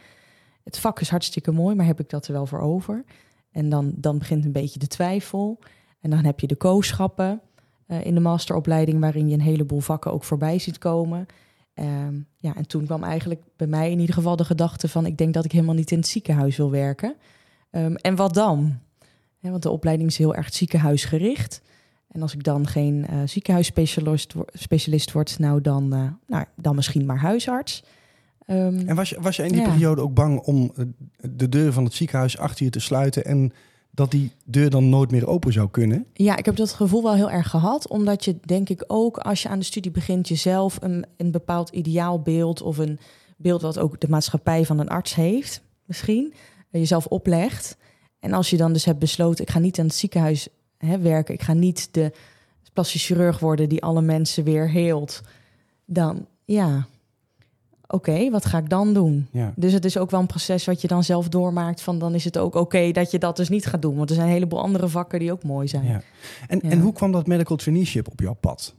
Het 0.64 0.78
vak 0.78 1.00
is 1.00 1.08
hartstikke 1.08 1.52
mooi, 1.52 1.74
maar 1.76 1.86
heb 1.86 2.00
ik 2.00 2.10
dat 2.10 2.26
er 2.26 2.32
wel 2.32 2.46
voor 2.46 2.60
over? 2.60 3.04
En 3.52 3.68
dan, 3.68 3.92
dan 3.96 4.18
begint 4.18 4.44
een 4.44 4.52
beetje 4.52 4.78
de 4.78 4.86
twijfel. 4.86 5.58
En 6.00 6.10
dan 6.10 6.24
heb 6.24 6.40
je 6.40 6.46
de 6.46 6.56
kooschappen 6.56 7.40
uh, 7.86 8.04
in 8.04 8.14
de 8.14 8.20
masteropleiding, 8.20 9.00
waarin 9.00 9.28
je 9.28 9.34
een 9.34 9.40
heleboel 9.40 9.80
vakken 9.80 10.12
ook 10.12 10.24
voorbij 10.24 10.58
ziet 10.58 10.78
komen. 10.78 11.26
Um, 11.74 12.26
ja, 12.36 12.56
en 12.56 12.66
toen 12.66 12.84
kwam 12.84 13.02
eigenlijk 13.02 13.42
bij 13.56 13.66
mij 13.66 13.90
in 13.90 13.98
ieder 13.98 14.14
geval 14.14 14.36
de 14.36 14.44
gedachte 14.44 14.88
van... 14.88 15.06
ik 15.06 15.18
denk 15.18 15.34
dat 15.34 15.44
ik 15.44 15.52
helemaal 15.52 15.74
niet 15.74 15.90
in 15.90 15.98
het 15.98 16.06
ziekenhuis 16.06 16.56
wil 16.56 16.70
werken. 16.70 17.16
Um, 17.70 17.96
en 17.96 18.16
wat 18.16 18.34
dan? 18.34 18.78
Want 19.40 19.62
de 19.62 19.70
opleiding 19.70 20.08
is 20.08 20.16
heel 20.16 20.34
erg 20.34 20.54
ziekenhuisgericht. 20.54 21.62
En 22.08 22.22
als 22.22 22.34
ik 22.34 22.42
dan 22.42 22.66
geen 22.66 23.06
uh, 23.10 23.22
ziekenhuisspecialist 23.24 24.34
specialist 24.52 25.12
word, 25.12 25.38
nou 25.38 25.60
dan, 25.60 25.94
uh, 25.94 26.06
nou 26.26 26.44
dan 26.56 26.74
misschien 26.74 27.06
maar 27.06 27.18
huisarts. 27.18 27.84
Um, 28.46 28.88
en 28.88 28.94
was 28.96 29.08
je, 29.10 29.20
was 29.20 29.36
je 29.36 29.42
in 29.42 29.52
die 29.52 29.60
ja. 29.60 29.68
periode 29.68 30.00
ook 30.00 30.14
bang 30.14 30.40
om 30.40 30.72
de 31.20 31.48
deur 31.48 31.72
van 31.72 31.84
het 31.84 31.94
ziekenhuis 31.94 32.38
achter 32.38 32.64
je 32.64 32.70
te 32.70 32.80
sluiten 32.80 33.24
en 33.24 33.52
dat 33.90 34.10
die 34.10 34.32
deur 34.44 34.70
dan 34.70 34.88
nooit 34.88 35.10
meer 35.10 35.26
open 35.26 35.52
zou 35.52 35.70
kunnen? 35.70 36.06
Ja, 36.12 36.36
ik 36.36 36.44
heb 36.44 36.56
dat 36.56 36.72
gevoel 36.72 37.02
wel 37.02 37.14
heel 37.14 37.30
erg 37.30 37.50
gehad, 37.50 37.88
omdat 37.88 38.24
je 38.24 38.36
denk 38.44 38.68
ik 38.68 38.84
ook 38.86 39.18
als 39.18 39.42
je 39.42 39.48
aan 39.48 39.58
de 39.58 39.64
studie 39.64 39.90
begint 39.90 40.28
jezelf 40.28 40.78
een, 40.80 41.04
een 41.16 41.30
bepaald 41.30 41.68
ideaalbeeld 41.68 42.62
of 42.62 42.78
een 42.78 42.98
beeld 43.36 43.62
wat 43.62 43.78
ook 43.78 44.00
de 44.00 44.08
maatschappij 44.08 44.64
van 44.64 44.78
een 44.78 44.88
arts 44.88 45.14
heeft, 45.14 45.62
misschien, 45.84 46.34
jezelf 46.70 47.06
oplegt. 47.06 47.76
En 48.20 48.32
als 48.32 48.50
je 48.50 48.56
dan 48.56 48.72
dus 48.72 48.84
hebt 48.84 48.98
besloten, 48.98 49.44
ik 49.44 49.50
ga 49.50 49.58
niet 49.58 49.78
aan 49.78 49.86
het 49.86 49.94
ziekenhuis 49.94 50.48
hè, 50.78 50.98
werken. 50.98 51.34
Ik 51.34 51.42
ga 51.42 51.52
niet 51.52 51.88
de 51.94 52.12
plastisch 52.72 53.06
chirurg 53.06 53.38
worden 53.38 53.68
die 53.68 53.82
alle 53.82 54.02
mensen 54.02 54.44
weer 54.44 54.70
heelt. 54.70 55.20
Dan, 55.84 56.26
ja, 56.44 56.86
oké, 57.92 58.10
okay, 58.10 58.30
wat 58.30 58.44
ga 58.44 58.58
ik 58.58 58.68
dan 58.68 58.94
doen? 58.94 59.28
Ja. 59.32 59.52
Dus 59.56 59.72
het 59.72 59.84
is 59.84 59.98
ook 59.98 60.10
wel 60.10 60.20
een 60.20 60.26
proces 60.26 60.64
wat 60.64 60.80
je 60.80 60.88
dan 60.88 61.04
zelf 61.04 61.28
doormaakt. 61.28 61.80
Van 61.80 61.98
dan 61.98 62.14
is 62.14 62.24
het 62.24 62.38
ook 62.38 62.54
oké 62.54 62.58
okay 62.58 62.92
dat 62.92 63.10
je 63.10 63.18
dat 63.18 63.36
dus 63.36 63.48
niet 63.48 63.66
gaat 63.66 63.82
doen. 63.82 63.96
Want 63.96 64.08
er 64.08 64.14
zijn 64.14 64.26
een 64.26 64.34
heleboel 64.34 64.60
andere 64.60 64.88
vakken 64.88 65.18
die 65.18 65.32
ook 65.32 65.42
mooi 65.42 65.68
zijn. 65.68 65.84
Ja. 65.84 66.02
En, 66.48 66.60
ja. 66.62 66.70
en 66.70 66.80
hoe 66.80 66.92
kwam 66.92 67.12
dat 67.12 67.26
medical 67.26 67.56
traineeship 67.56 68.08
op 68.08 68.20
jouw 68.20 68.36
pad? 68.40 68.74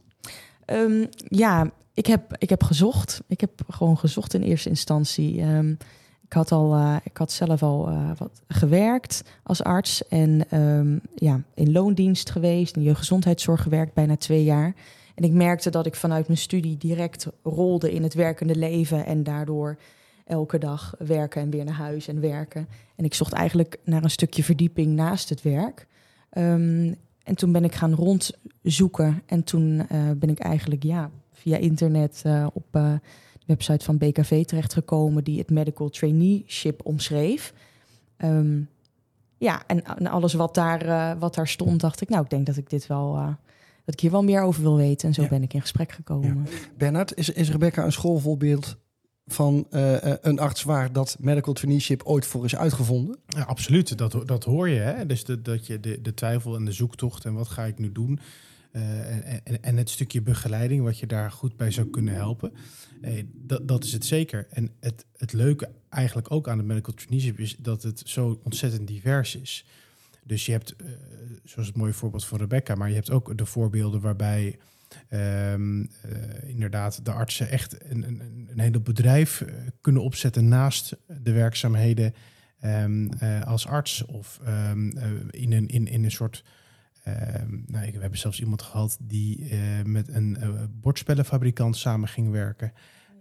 Um, 0.66 1.08
ja, 1.28 1.70
ik 1.94 2.06
heb, 2.06 2.36
ik 2.38 2.50
heb 2.50 2.62
gezocht. 2.62 3.22
Ik 3.26 3.40
heb 3.40 3.50
gewoon 3.68 3.98
gezocht 3.98 4.34
in 4.34 4.42
eerste 4.42 4.68
instantie. 4.68 5.42
Um, 5.42 5.78
ik 6.24 6.32
had, 6.32 6.52
al, 6.52 6.74
uh, 6.74 6.96
ik 7.04 7.16
had 7.16 7.32
zelf 7.32 7.62
al 7.62 7.90
uh, 7.90 8.10
wat 8.18 8.42
gewerkt 8.48 9.22
als 9.42 9.62
arts 9.62 10.08
en 10.08 10.58
um, 10.60 11.00
ja, 11.14 11.42
in 11.54 11.72
loondienst 11.72 12.30
geweest, 12.30 12.76
in 12.76 12.82
jeugdgezondheidszorg 12.82 13.62
gewerkt, 13.62 13.94
bijna 13.94 14.16
twee 14.16 14.44
jaar. 14.44 14.74
En 15.14 15.24
ik 15.24 15.32
merkte 15.32 15.70
dat 15.70 15.86
ik 15.86 15.94
vanuit 15.94 16.26
mijn 16.26 16.38
studie 16.38 16.76
direct 16.76 17.26
rolde 17.42 17.92
in 17.92 18.02
het 18.02 18.14
werkende 18.14 18.56
leven 18.56 19.06
en 19.06 19.22
daardoor 19.22 19.78
elke 20.24 20.58
dag 20.58 20.94
werken 20.98 21.42
en 21.42 21.50
weer 21.50 21.64
naar 21.64 21.74
huis 21.74 22.08
en 22.08 22.20
werken. 22.20 22.68
En 22.96 23.04
ik 23.04 23.14
zocht 23.14 23.32
eigenlijk 23.32 23.78
naar 23.84 24.04
een 24.04 24.10
stukje 24.10 24.44
verdieping 24.44 24.94
naast 24.94 25.28
het 25.28 25.42
werk. 25.42 25.86
Um, 26.38 26.94
en 27.22 27.34
toen 27.34 27.52
ben 27.52 27.64
ik 27.64 27.74
gaan 27.74 27.94
rondzoeken 27.94 29.22
en 29.26 29.44
toen 29.44 29.86
uh, 29.92 30.10
ben 30.16 30.30
ik 30.30 30.38
eigenlijk 30.38 30.82
ja, 30.82 31.10
via 31.32 31.56
internet 31.56 32.22
op 32.52 32.78
website 33.46 33.84
van 33.84 33.98
BKV 33.98 34.44
terechtgekomen 34.44 35.24
die 35.24 35.38
het 35.38 35.50
medical 35.50 35.88
traineeship 35.88 36.86
omschreef. 36.86 37.54
Um, 38.18 38.68
ja, 39.36 39.62
en, 39.66 39.84
en, 39.84 40.06
alles 40.06 40.34
wat 40.34 40.54
daar, 40.54 41.18
wat 41.18 41.34
daar 41.34 41.48
stond, 41.48 41.80
dacht 41.80 42.00
ik, 42.00 42.08
nou, 42.08 42.22
ik 42.22 42.30
denk 42.30 42.46
dat 42.46 42.56
ik 42.56 42.70
dit 42.70 42.86
wel, 42.86 43.36
dat 43.84 43.94
ik 43.94 44.00
hier 44.00 44.10
wel 44.10 44.24
meer 44.24 44.42
over 44.42 44.62
wil 44.62 44.76
weten. 44.76 45.08
En 45.08 45.14
zo 45.14 45.22
ja. 45.22 45.28
ben 45.28 45.42
ik 45.42 45.54
in 45.54 45.60
gesprek 45.60 45.92
gekomen. 45.92 46.46
Ja. 46.50 46.56
Bernard, 46.76 47.16
is, 47.16 47.28
is 47.28 47.50
Rebecca 47.50 47.84
een 47.84 47.92
schoolvoorbeeld 47.92 48.76
van 49.26 49.66
uh, 49.70 49.96
een 50.20 50.38
arts 50.38 50.62
waar 50.62 50.92
dat 50.92 51.16
medical 51.20 51.52
traineeship 51.52 52.02
ooit 52.02 52.26
voor 52.26 52.44
is 52.44 52.56
uitgevonden? 52.56 53.18
Ja, 53.26 53.42
absoluut, 53.42 53.98
dat, 53.98 54.22
dat 54.24 54.44
hoor 54.44 54.68
je. 54.68 54.80
Hè? 54.80 55.06
Dus 55.06 55.24
de, 55.24 55.42
dat 55.42 55.66
je 55.66 55.80
de, 55.80 56.00
de 56.00 56.14
twijfel 56.14 56.56
en 56.56 56.64
de 56.64 56.72
zoektocht 56.72 57.24
en 57.24 57.34
wat 57.34 57.48
ga 57.48 57.64
ik 57.64 57.78
nu 57.78 57.92
doen. 57.92 58.20
Uh, 58.72 59.10
en, 59.14 59.44
en, 59.44 59.62
en, 59.62 59.76
het 59.76 59.90
stukje 59.90 60.22
begeleiding, 60.22 60.82
wat 60.82 60.98
je 60.98 61.06
daar 61.06 61.30
goed 61.30 61.56
bij 61.56 61.70
zou 61.70 61.86
kunnen 61.86 62.14
helpen. 62.14 62.52
Nee, 63.00 63.30
dat, 63.34 63.68
dat 63.68 63.84
is 63.84 63.92
het 63.92 64.04
zeker. 64.04 64.46
En 64.50 64.70
het, 64.80 65.06
het 65.16 65.32
leuke 65.32 65.70
eigenlijk 65.88 66.30
ook 66.30 66.48
aan 66.48 66.58
de 66.58 66.64
medical 66.64 66.94
traineeship 66.94 67.38
is 67.38 67.56
dat 67.56 67.82
het 67.82 68.02
zo 68.04 68.40
ontzettend 68.42 68.86
divers 68.86 69.36
is. 69.36 69.66
Dus 70.24 70.46
je 70.46 70.52
hebt, 70.52 70.74
uh, 70.82 70.88
zoals 71.44 71.68
het 71.68 71.76
mooie 71.76 71.92
voorbeeld 71.92 72.24
van 72.24 72.38
Rebecca, 72.38 72.74
maar 72.74 72.88
je 72.88 72.94
hebt 72.94 73.10
ook 73.10 73.38
de 73.38 73.46
voorbeelden 73.46 74.00
waarbij 74.00 74.58
um, 75.10 75.80
uh, 75.80 75.88
inderdaad 76.46 77.04
de 77.04 77.12
artsen 77.12 77.50
echt 77.50 77.90
een, 77.90 78.02
een, 78.02 78.48
een 78.50 78.58
hele 78.58 78.80
bedrijf 78.80 79.40
uh, 79.40 79.54
kunnen 79.80 80.02
opzetten 80.02 80.48
naast 80.48 80.96
de 81.22 81.32
werkzaamheden 81.32 82.14
um, 82.64 83.08
als 83.44 83.66
arts. 83.66 84.04
Of 84.04 84.40
um, 84.46 84.98
in, 85.30 85.52
een, 85.52 85.68
in, 85.68 85.86
in 85.86 86.04
een 86.04 86.10
soort 86.10 86.44
nou, 87.66 87.92
we 87.92 87.98
hebben 88.00 88.18
zelfs 88.18 88.40
iemand 88.40 88.62
gehad 88.62 88.96
die 89.00 89.54
met 89.84 90.08
een 90.08 90.38
bordspellenfabrikant 90.80 91.76
samen 91.76 92.08
ging 92.08 92.30
werken. 92.30 92.72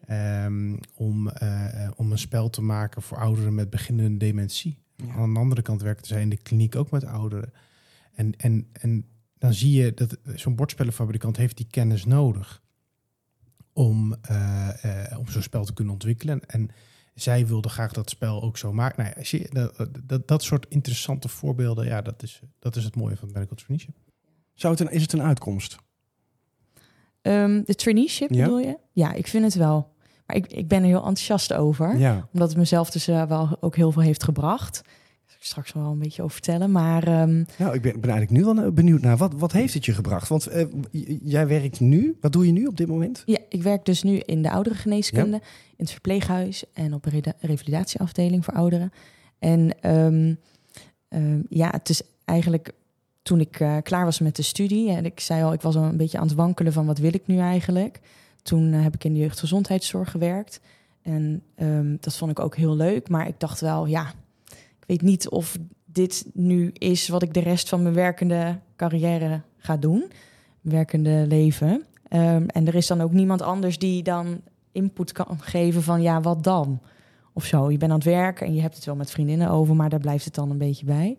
ehm, 0.05 0.75
om, 0.95 1.29
eh, 1.29 1.91
om 1.95 2.12
een 2.12 2.17
spel 2.17 2.50
te 2.50 2.62
maken 2.62 3.01
voor 3.01 3.17
ouderen 3.17 3.55
met 3.55 3.69
beginnende 3.69 4.17
dementie. 4.17 4.82
Ja. 4.95 5.13
Aan 5.13 5.33
de 5.33 5.39
andere 5.39 5.62
kant 5.62 5.81
werkten 5.81 6.07
zij 6.07 6.21
in 6.21 6.29
de 6.29 6.38
kliniek 6.38 6.75
ook 6.75 6.91
met 6.91 7.05
ouderen. 7.05 7.53
En, 8.13 8.35
en, 8.38 8.69
en 8.71 9.05
dan 9.38 9.53
zie 9.53 9.81
je 9.81 9.93
dat 9.93 10.17
zo'n 10.35 10.55
bordspellenfabrikant 10.55 11.38
heeft 11.38 11.57
die 11.57 11.67
kennis 11.69 12.05
nodig 12.05 12.62
om, 13.73 14.15
eh, 14.21 15.09
eh, 15.12 15.19
om 15.19 15.27
zo'n 15.27 15.41
spel 15.41 15.65
te 15.65 15.73
kunnen 15.73 15.93
ontwikkelen. 15.93 16.45
En 16.45 16.69
zij 17.13 17.47
wilde 17.47 17.69
graag 17.69 17.91
dat 17.91 18.09
spel 18.09 18.41
ook 18.41 18.57
zo 18.57 18.73
maken. 18.73 19.03
Nou 19.03 19.15
ja, 19.17 19.23
zie 19.23 19.41
je, 19.41 19.50
dat, 19.50 19.89
dat, 20.03 20.27
dat 20.27 20.43
soort 20.43 20.65
interessante 20.69 21.27
voorbeelden, 21.27 21.85
ja, 21.85 22.01
dat 22.01 22.23
is, 22.23 22.41
dat 22.59 22.75
is 22.75 22.83
het 22.83 22.95
mooie 22.95 23.15
van 23.15 23.27
het 23.27 23.38
medical 23.38 23.57
traineeship. 23.57 23.95
Zou 24.53 24.73
het 24.73 24.81
een, 24.81 24.91
is 24.91 25.01
het 25.01 25.13
een 25.13 25.21
uitkomst? 25.21 25.75
Ehm, 27.21 27.63
de 27.63 27.75
traineeship 27.75 28.29
Ja? 28.29 28.43
bedoel 28.43 28.59
je? 28.59 28.77
Ja, 28.91 29.13
ik 29.13 29.27
vind 29.27 29.43
het 29.43 29.55
wel. 29.55 29.92
Maar 30.33 30.41
ik, 30.43 30.57
ik 30.57 30.67
ben 30.67 30.79
er 30.79 30.85
heel 30.85 30.97
enthousiast 30.97 31.53
over. 31.53 31.97
Ja. 31.97 32.27
Omdat 32.33 32.49
het 32.49 32.57
mezelf 32.57 32.89
dus 32.89 33.07
eh, 33.07 33.23
wel 33.23 33.57
ook 33.59 33.75
heel 33.75 33.91
veel 33.91 34.01
heeft 34.01 34.23
gebracht. 34.23 34.81
Daar 34.83 34.91
zal 35.25 35.37
ik 35.37 35.45
straks 35.45 35.73
wel 35.73 35.91
een 35.91 35.99
beetje 35.99 36.21
over 36.21 36.33
vertellen. 36.33 36.71
Maar 36.71 37.03
Nou, 37.57 37.73
ik 37.73 37.81
ben, 37.81 37.99
ben 37.99 38.09
eigenlijk 38.09 38.29
nu 38.29 38.43
wel 38.43 38.65
eh, 38.65 38.71
benieuwd 38.71 39.01
naar 39.01 39.17
wat, 39.17 39.33
wat 39.33 39.51
heeft 39.51 39.73
het 39.73 39.85
je 39.85 39.93
gebracht? 39.93 40.27
Want 40.27 40.47
eh, 40.47 40.65
jij 41.23 41.47
werkt 41.47 41.79
nu. 41.79 42.17
Wat 42.21 42.31
doe 42.31 42.45
je 42.45 42.51
nu 42.51 42.65
op 42.65 42.77
dit 42.77 42.87
moment? 42.87 43.23
ja, 43.25 43.37
ik 43.49 43.63
werk 43.63 43.85
dus 43.85 44.03
nu 44.03 44.17
in 44.17 44.41
de 44.41 44.51
ouderengeneeskunde, 44.51 45.37
in 45.75 45.85
het 45.85 45.91
verpleeghuis 45.91 46.63
en 46.73 46.93
op 46.93 47.05
een 47.05 47.23
revalidatieafdeling 47.39 48.45
voor 48.45 48.53
ouderen. 48.53 48.91
En 49.39 49.81
ehm, 49.81 50.33
ehm, 51.07 51.41
ja, 51.49 51.69
het 51.69 51.89
is 51.89 52.01
eigenlijk 52.25 52.71
toen 53.21 53.39
ik 53.39 53.51
klaar 53.83 54.05
was 54.05 54.19
met 54.19 54.35
de 54.35 54.41
studie 54.41 54.89
en 54.89 55.05
ik 55.05 55.19
zei 55.19 55.43
al, 55.43 55.53
ik 55.53 55.61
was 55.61 55.75
al 55.75 55.83
een 55.83 55.97
beetje 55.97 56.17
aan 56.17 56.27
het 56.27 56.35
wankelen 56.35 56.73
van 56.73 56.85
wat 56.85 56.97
wil 56.97 57.13
ik 57.13 57.27
nu 57.27 57.39
eigenlijk. 57.39 57.99
Toen 58.43 58.73
eh, 58.73 58.83
heb 58.83 58.93
ik 58.93 59.03
in 59.03 59.13
de 59.13 59.19
jeugdgezondheidszorg 59.19 60.12
gewerkt 60.12 60.59
en 61.01 61.43
ehm, 61.55 61.95
dat 62.00 62.17
vond 62.17 62.31
ik 62.31 62.39
ook 62.39 62.55
heel 62.55 62.75
leuk. 62.75 63.09
Maar 63.09 63.27
ik 63.27 63.39
dacht 63.39 63.62
wel, 63.62 63.85
ja, 63.85 64.13
ik 64.79 64.83
weet 64.88 65.01
niet 65.01 65.29
of 65.29 65.57
dit 65.85 66.25
nu 66.33 66.71
is 66.73 67.07
wat 67.07 67.23
ik 67.23 67.33
de 67.33 67.39
rest 67.39 67.69
van 67.69 67.81
mijn 67.81 67.95
werkende 67.95 68.59
carrière 68.75 69.41
ga 69.57 69.77
doen, 69.77 70.12
werkende 70.62 71.25
leven. 71.27 71.83
Ehm, 72.07 72.45
en 72.47 72.67
er 72.67 72.75
is 72.75 72.88
dan 72.88 73.01
ook 73.01 73.12
niemand 73.12 73.41
anders 73.41 73.77
die 73.77 74.03
dan 74.03 74.41
input 74.71 75.12
kan 75.12 75.39
geven 75.39 75.83
van 75.83 76.01
ja, 76.01 76.21
wat 76.21 76.43
dan? 76.43 76.81
Of 77.33 77.45
zo. 77.45 77.71
Je 77.71 77.77
bent 77.77 77.91
aan 77.91 77.97
het 77.97 78.07
werken 78.07 78.47
en 78.47 78.55
je 78.55 78.62
hebt 78.62 78.75
het 78.75 78.85
wel 78.85 78.95
met 78.95 79.12
vriendinnen 79.12 79.50
over, 79.50 79.75
maar 79.75 79.89
daar 79.89 80.00
blijft 80.00 80.25
het 80.25 80.35
dan 80.35 80.50
een 80.50 80.57
beetje 80.57 80.85
bij. 80.85 81.17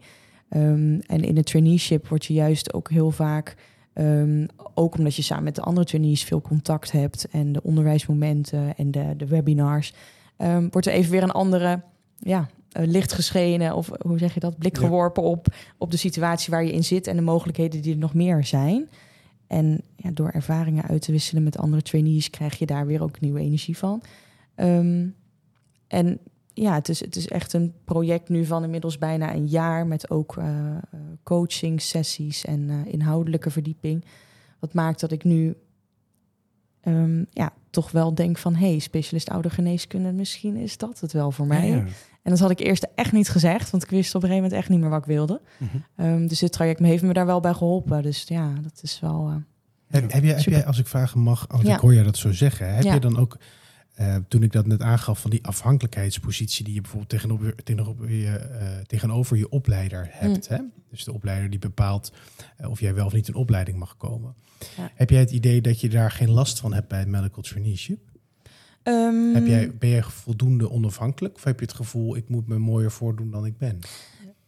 Ehm, 0.49 1.00
en 1.07 1.21
in 1.21 1.35
de 1.35 1.43
traineeship 1.43 2.09
word 2.09 2.25
je 2.25 2.35
juist 2.35 2.73
ook 2.73 2.90
heel 2.90 3.11
vaak, 3.11 3.57
ehm, 3.95 4.47
ook 4.75 4.99
omdat 4.99 5.17
je 5.17 5.23
samen 5.23 5.45
met 5.45 5.55
de 5.55 5.61
andere 5.63 5.87
trainees 5.87 6.25
veel 6.25 6.41
contact 6.41 6.93
hebt 6.93 7.29
en 7.31 7.53
de 7.53 7.63
onderwijsmomenten 7.63 8.77
en 8.77 8.91
de, 8.91 9.15
de 9.17 9.27
webinars, 9.27 9.95
ehm, 10.37 10.69
wordt 10.71 10.87
er 10.87 10.93
even 10.93 11.11
weer 11.11 11.23
een 11.23 11.31
andere 11.31 11.83
ja, 12.19 12.49
eh, 12.73 12.87
licht 12.87 13.13
geschenen 13.13 13.75
of 13.75 13.91
hoe 14.01 14.19
zeg 14.19 14.35
je 14.35 14.41
dat, 14.41 14.59
blik 14.59 14.77
Ja. 14.77 14.83
geworpen 14.83 15.23
op, 15.23 15.47
op 15.79 15.91
de 15.91 15.97
situatie 15.97 16.51
waar 16.51 16.65
je 16.65 16.73
in 16.73 16.85
zit 16.85 17.07
en 17.07 17.17
de 17.17 17.23
mogelijkheden 17.23 17.83
die 17.83 17.93
er 17.93 17.99
nog 17.99 18.15
meer 18.15 18.45
zijn. 18.45 18.89
En 19.47 19.81
ja, 19.97 20.11
door 20.11 20.29
ervaringen 20.29 20.85
uit 20.85 21.03
te 21.03 21.13
wisselen 21.13 21.43
met 21.43 21.59
andere 21.59 21.83
trainees 21.83 22.31
krijg 22.31 22.59
je 22.59 22.67
daar 22.67 22.87
weer 22.87 23.03
ook 23.03 23.21
nieuwe 23.21 23.41
energie 23.41 23.77
van. 23.79 24.03
Ehm, 24.55 25.07
en 25.87 26.19
ja, 26.54 26.75
het 26.75 26.88
is, 26.88 27.00
het 27.00 27.16
is 27.16 27.28
echt 27.28 27.52
een 27.52 27.75
project 27.84 28.28
nu 28.28 28.44
van 28.44 28.64
inmiddels 28.64 28.99
bijna 28.99 29.34
een 29.34 29.46
jaar 29.46 29.87
met 29.87 30.11
ook 30.11 30.37
eh, 30.37 30.46
coaching 31.23 31.82
sessies 31.82 32.44
en 32.44 32.70
eh, 32.70 32.92
inhoudelijke 32.92 33.50
verdieping. 33.50 34.04
Wat 34.61 34.75
maakt 34.75 35.00
dat 35.00 35.12
ik 35.12 35.25
nu 35.25 35.56
ehm, 36.80 37.25
ja, 37.30 37.52
toch 37.70 37.90
wel 37.90 38.14
denk 38.14 38.38
van 38.38 38.54
hé, 38.54 38.68
hey, 38.70 38.78
specialist 38.78 39.30
oudergeneeskunde, 39.30 40.12
misschien 40.12 40.56
is 40.56 40.76
dat 40.76 41.00
het 41.00 41.12
wel 41.12 41.30
voor 41.30 41.46
mij. 41.46 41.68
Ja. 41.68 41.84
En 42.23 42.30
dat 42.30 42.38
had 42.38 42.50
ik 42.50 42.61
eerst 42.61 42.87
echt 42.94 43.12
niet 43.12 43.28
gezegd, 43.28 43.70
want 43.70 43.82
ik 43.82 43.90
wist 43.90 44.14
op 44.14 44.23
een 44.23 44.28
gegeven 44.28 44.42
moment 44.42 44.61
echt 44.61 44.68
niet 44.70 44.80
meer 44.80 44.90
wat 44.90 44.99
ik 44.99 45.04
wilde. 45.06 45.40
Mhm. 45.58 45.76
Ehm, 45.96 46.26
dus 46.26 46.38
dit 46.38 46.52
traject 46.52 46.78
heeft 46.78 47.02
me 47.02 47.12
daar 47.12 47.26
wel 47.26 47.40
bij 47.40 47.54
geholpen. 47.54 48.02
Dus 48.02 48.23
ja, 48.28 48.52
dat 48.62 48.78
is 48.82 49.00
wel. 49.00 49.28
eh, 49.28 49.34
Heb, 49.88 50.12
heb, 50.12 50.23
jij, 50.23 50.30
heb 50.32 50.40
Super. 50.40 50.58
jij, 50.58 50.66
als 50.66 50.78
ik 50.78 50.87
vragen 50.87 51.20
mag, 51.20 51.46
Ja. 51.62 51.75
ik 51.75 51.80
hoor 51.80 51.94
je 51.94 52.02
dat 52.02 52.16
zo 52.16 52.32
zeggen, 52.32 52.75
heb 52.75 52.82
je 52.84 53.00
dan 53.00 53.18
ook, 53.18 53.38
eh, 53.95 54.17
toen 54.29 54.43
ik 54.43 54.53
dat 54.53 54.67
net 54.67 54.81
aangaf, 54.83 55.21
van 55.21 55.31
die 55.31 55.45
afhankelijkheidspositie 55.47 56.65
die 56.65 56.75
je 56.75 56.81
bijvoorbeeld 56.81 57.11
tegenover, 57.11 57.55
tegenover, 57.65 58.11
je, 58.13 58.37
eh, 58.37 58.69
tegenover 58.87 59.37
je 59.37 59.49
opleider 59.49 60.09
hebt, 60.11 60.51
Mm. 60.51 60.57
hè? 60.57 60.63
dus 60.91 61.05
de 61.05 61.13
opleider 61.13 61.51
die 61.51 61.59
bepaalt 61.59 62.13
eh, 62.57 62.71
of 62.71 62.81
jij 62.81 62.95
wel 62.95 63.07
of 63.07 63.13
niet 63.13 63.29
een 63.29 63.35
opleiding 63.35 63.79
mag 63.79 63.97
komen. 63.97 64.35
Ja. 64.77 64.91
Heb 64.95 65.11
jij 65.11 65.21
het 65.21 65.31
idee 65.31 65.61
dat 65.61 65.81
je 65.81 65.89
daar 65.89 66.11
geen 66.11 66.31
last 66.31 66.61
van 66.61 66.73
hebt 66.75 66.89
bij 66.89 66.99
het 66.99 67.09
medical 67.09 67.43
traineeship? 67.43 67.99
ehm, 68.83 69.35
Heb 69.35 69.47
jij, 69.47 69.77
ben 69.79 69.89
jij 69.89 70.03
voldoende 70.03 70.71
onafhankelijk 70.71 71.35
of 71.35 71.45
heb 71.45 71.59
je 71.61 71.67
het 71.67 71.75
gevoel 71.75 72.17
ik 72.17 72.29
moet 72.29 72.47
me 72.47 72.59
mooier 72.59 72.91
voordoen 72.93 73.31
dan 73.31 73.47
ik 73.47 73.59
ben? 73.59 73.79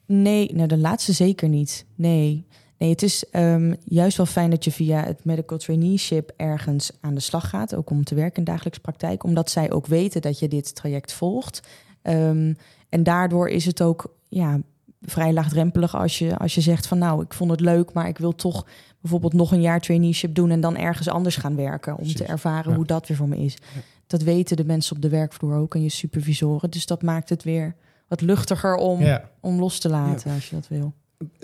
Nee, 0.06 0.54
nou, 0.54 0.68
de 0.68 0.76
laatste 0.76 1.12
zeker 1.12 1.48
niet. 1.48 1.86
Nee. 1.94 2.46
Nee, 2.78 2.90
het 2.90 3.02
is 3.02 3.24
ehm, 3.30 3.74
juist 3.84 4.16
wel 4.16 4.26
fijn 4.26 4.50
dat 4.50 4.64
je 4.64 4.72
via 4.72 5.04
het 5.04 5.24
medical 5.24 5.58
traineeship 5.58 6.32
ergens 6.36 6.90
aan 7.00 7.14
de 7.14 7.20
slag 7.20 7.48
gaat, 7.48 7.74
ook 7.74 7.90
om 7.90 8.04
te 8.04 8.14
werken 8.14 8.38
in 8.38 8.44
dagelijkse 8.44 8.80
praktijk, 8.80 9.24
omdat 9.24 9.50
zij 9.50 9.70
ook 9.72 9.86
weten 9.86 10.20
dat 10.22 10.38
je 10.38 10.48
dit 10.48 10.74
traject 10.74 11.12
volgt. 11.12 11.62
Ehm, 12.02 12.54
en 12.88 13.02
daardoor 13.02 13.48
is 13.48 13.64
het 13.64 13.82
ook 13.82 14.14
ja, 14.28 14.60
vrij 15.02 15.32
laagdrempelig 15.32 15.94
als 15.96 16.18
je, 16.18 16.36
als 16.36 16.54
je 16.54 16.60
zegt 16.60 16.86
van 16.86 16.98
nou, 16.98 17.22
ik 17.22 17.34
vond 17.34 17.50
het 17.50 17.60
leuk, 17.60 17.92
maar 17.92 18.08
ik 18.08 18.18
wil 18.18 18.34
toch 18.34 18.66
bijvoorbeeld 19.00 19.32
nog 19.32 19.52
een 19.52 19.60
jaar 19.60 19.80
traineeship 19.80 20.34
doen 20.34 20.50
en 20.50 20.60
dan 20.60 20.76
ergens 20.76 21.08
anders 21.08 21.36
gaan 21.36 21.56
werken 21.56 21.92
om 21.92 21.98
Precies. 21.98 22.16
te 22.16 22.24
ervaren 22.24 22.70
Ja. 22.70 22.76
hoe 22.76 22.86
dat 22.86 23.06
weer 23.08 23.16
voor 23.16 23.28
me 23.28 23.36
is. 23.36 23.54
Ja. 23.74 23.80
Dat 24.06 24.22
weten 24.22 24.56
de 24.56 24.64
mensen 24.64 24.96
op 24.96 25.02
de 25.02 25.08
werkvloer 25.08 25.54
ook 25.56 25.74
en 25.74 25.82
je 25.82 25.88
supervisoren. 25.88 26.70
Dus 26.70 26.86
dat 26.86 27.02
maakt 27.02 27.28
het 27.28 27.42
weer 27.42 27.74
wat 28.08 28.20
luchtiger 28.20 28.74
om, 28.76 29.00
Ja. 29.00 29.30
om 29.40 29.58
los 29.58 29.78
te 29.78 29.88
laten 29.88 30.32
als 30.32 30.48
je 30.48 30.54
dat 30.54 30.68
wil. 30.68 30.92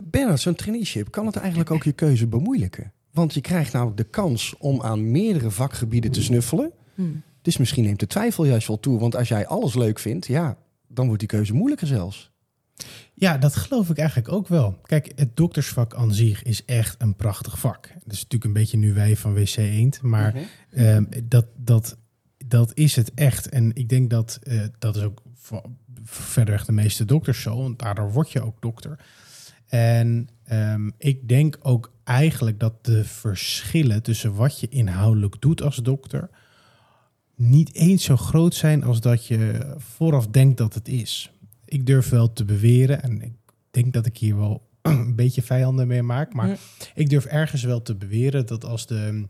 Bernard, 0.04 0.40
zo'n 0.40 0.54
traineeship, 0.54 1.10
kan 1.10 1.26
het 1.26 1.36
eigenlijk 1.36 1.70
ook 1.70 1.84
je 1.84 1.92
keuze 1.92 2.26
bemoeilijken? 2.26 2.92
Want 3.10 3.34
je 3.34 3.40
krijgt 3.40 3.72
namelijk 3.72 3.96
de 3.96 4.04
kans 4.04 4.54
om 4.58 4.82
aan 4.82 5.10
meerdere 5.10 5.50
vakgebieden 5.50 6.10
te 6.10 6.22
snuffelen. 6.22 6.72
Hmm. 6.94 7.22
Dus 7.42 7.56
misschien 7.56 7.84
neemt 7.84 8.00
de 8.00 8.06
twijfel 8.06 8.44
juist 8.44 8.68
wel 8.68 8.80
toe. 8.80 8.98
Want 8.98 9.16
als 9.16 9.28
jij 9.28 9.46
alles 9.46 9.74
leuk 9.74 9.98
vindt, 9.98 10.26
ja, 10.26 10.56
dan 10.88 11.04
wordt 11.04 11.20
die 11.20 11.28
keuze 11.28 11.54
moeilijker 11.54 11.86
zelfs. 11.86 12.30
Ja, 13.14 13.38
dat 13.38 13.56
geloof 13.56 13.90
ik 13.90 13.98
eigenlijk 13.98 14.32
ook 14.32 14.48
wel. 14.48 14.78
Kijk, 14.82 15.12
het 15.14 15.36
doktersvak 15.36 15.94
aan 15.94 16.14
zich 16.14 16.42
is 16.42 16.64
echt 16.64 16.94
een 16.98 17.16
prachtig 17.16 17.58
vak. 17.58 17.82
Dat 17.82 18.12
is 18.12 18.22
natuurlijk 18.22 18.44
een 18.44 18.52
beetje 18.52 18.76
nu 18.76 18.94
wij 18.94 19.16
van 19.16 19.34
WC 19.34 19.56
Eend, 19.56 20.02
maar 20.02 20.34
Mhm. 20.34 20.44
Ehm, 20.70 21.04
dat, 21.24 21.46
dat, 21.56 21.96
dat 22.46 22.70
is 22.74 22.96
het 22.96 23.14
echt. 23.14 23.48
En 23.48 23.70
ik 23.74 23.88
denk 23.88 24.10
dat 24.10 24.38
eh, 24.42 24.60
dat 24.78 24.96
is 24.96 25.02
ook 25.02 25.22
voor, 25.34 25.62
verderweg 26.04 26.64
de 26.64 26.72
meeste 26.72 27.04
dokters 27.04 27.42
zo. 27.42 27.56
Want 27.56 27.78
daardoor 27.78 28.12
word 28.12 28.30
je 28.30 28.42
ook 28.42 28.62
dokter. 28.62 28.98
En 29.72 30.28
ehm, 30.44 30.90
ik 30.98 31.28
denk 31.28 31.58
ook 31.62 31.92
eigenlijk 32.04 32.60
dat 32.60 32.84
de 32.84 33.04
verschillen 33.04 34.02
tussen 34.02 34.34
wat 34.34 34.60
je 34.60 34.68
inhoudelijk 34.68 35.40
doet 35.40 35.62
als 35.62 35.76
dokter 35.76 36.30
niet 37.36 37.74
eens 37.74 38.04
zo 38.04 38.16
groot 38.16 38.54
zijn 38.54 38.84
als 38.84 39.00
dat 39.00 39.26
je 39.26 39.74
vooraf 39.76 40.26
denkt 40.26 40.56
dat 40.58 40.74
het 40.74 40.88
is. 40.88 41.32
Ik 41.64 41.86
durf 41.86 42.08
wel 42.08 42.32
te 42.32 42.44
beweren, 42.44 43.02
en 43.02 43.22
ik 43.22 43.32
denk 43.70 43.92
dat 43.92 44.06
ik 44.06 44.18
hier 44.18 44.36
wel 44.36 44.68
een 44.82 45.16
beetje 45.16 45.42
vijanden 45.42 45.86
mee 45.86 46.02
maak, 46.02 46.34
maar 46.34 46.48
Ja. 46.48 46.56
ik 46.94 47.10
durf 47.10 47.24
ergens 47.24 47.62
wel 47.62 47.82
te 47.82 47.94
beweren 47.94 48.46
dat 48.46 48.64
als 48.64 48.86
de 48.86 49.24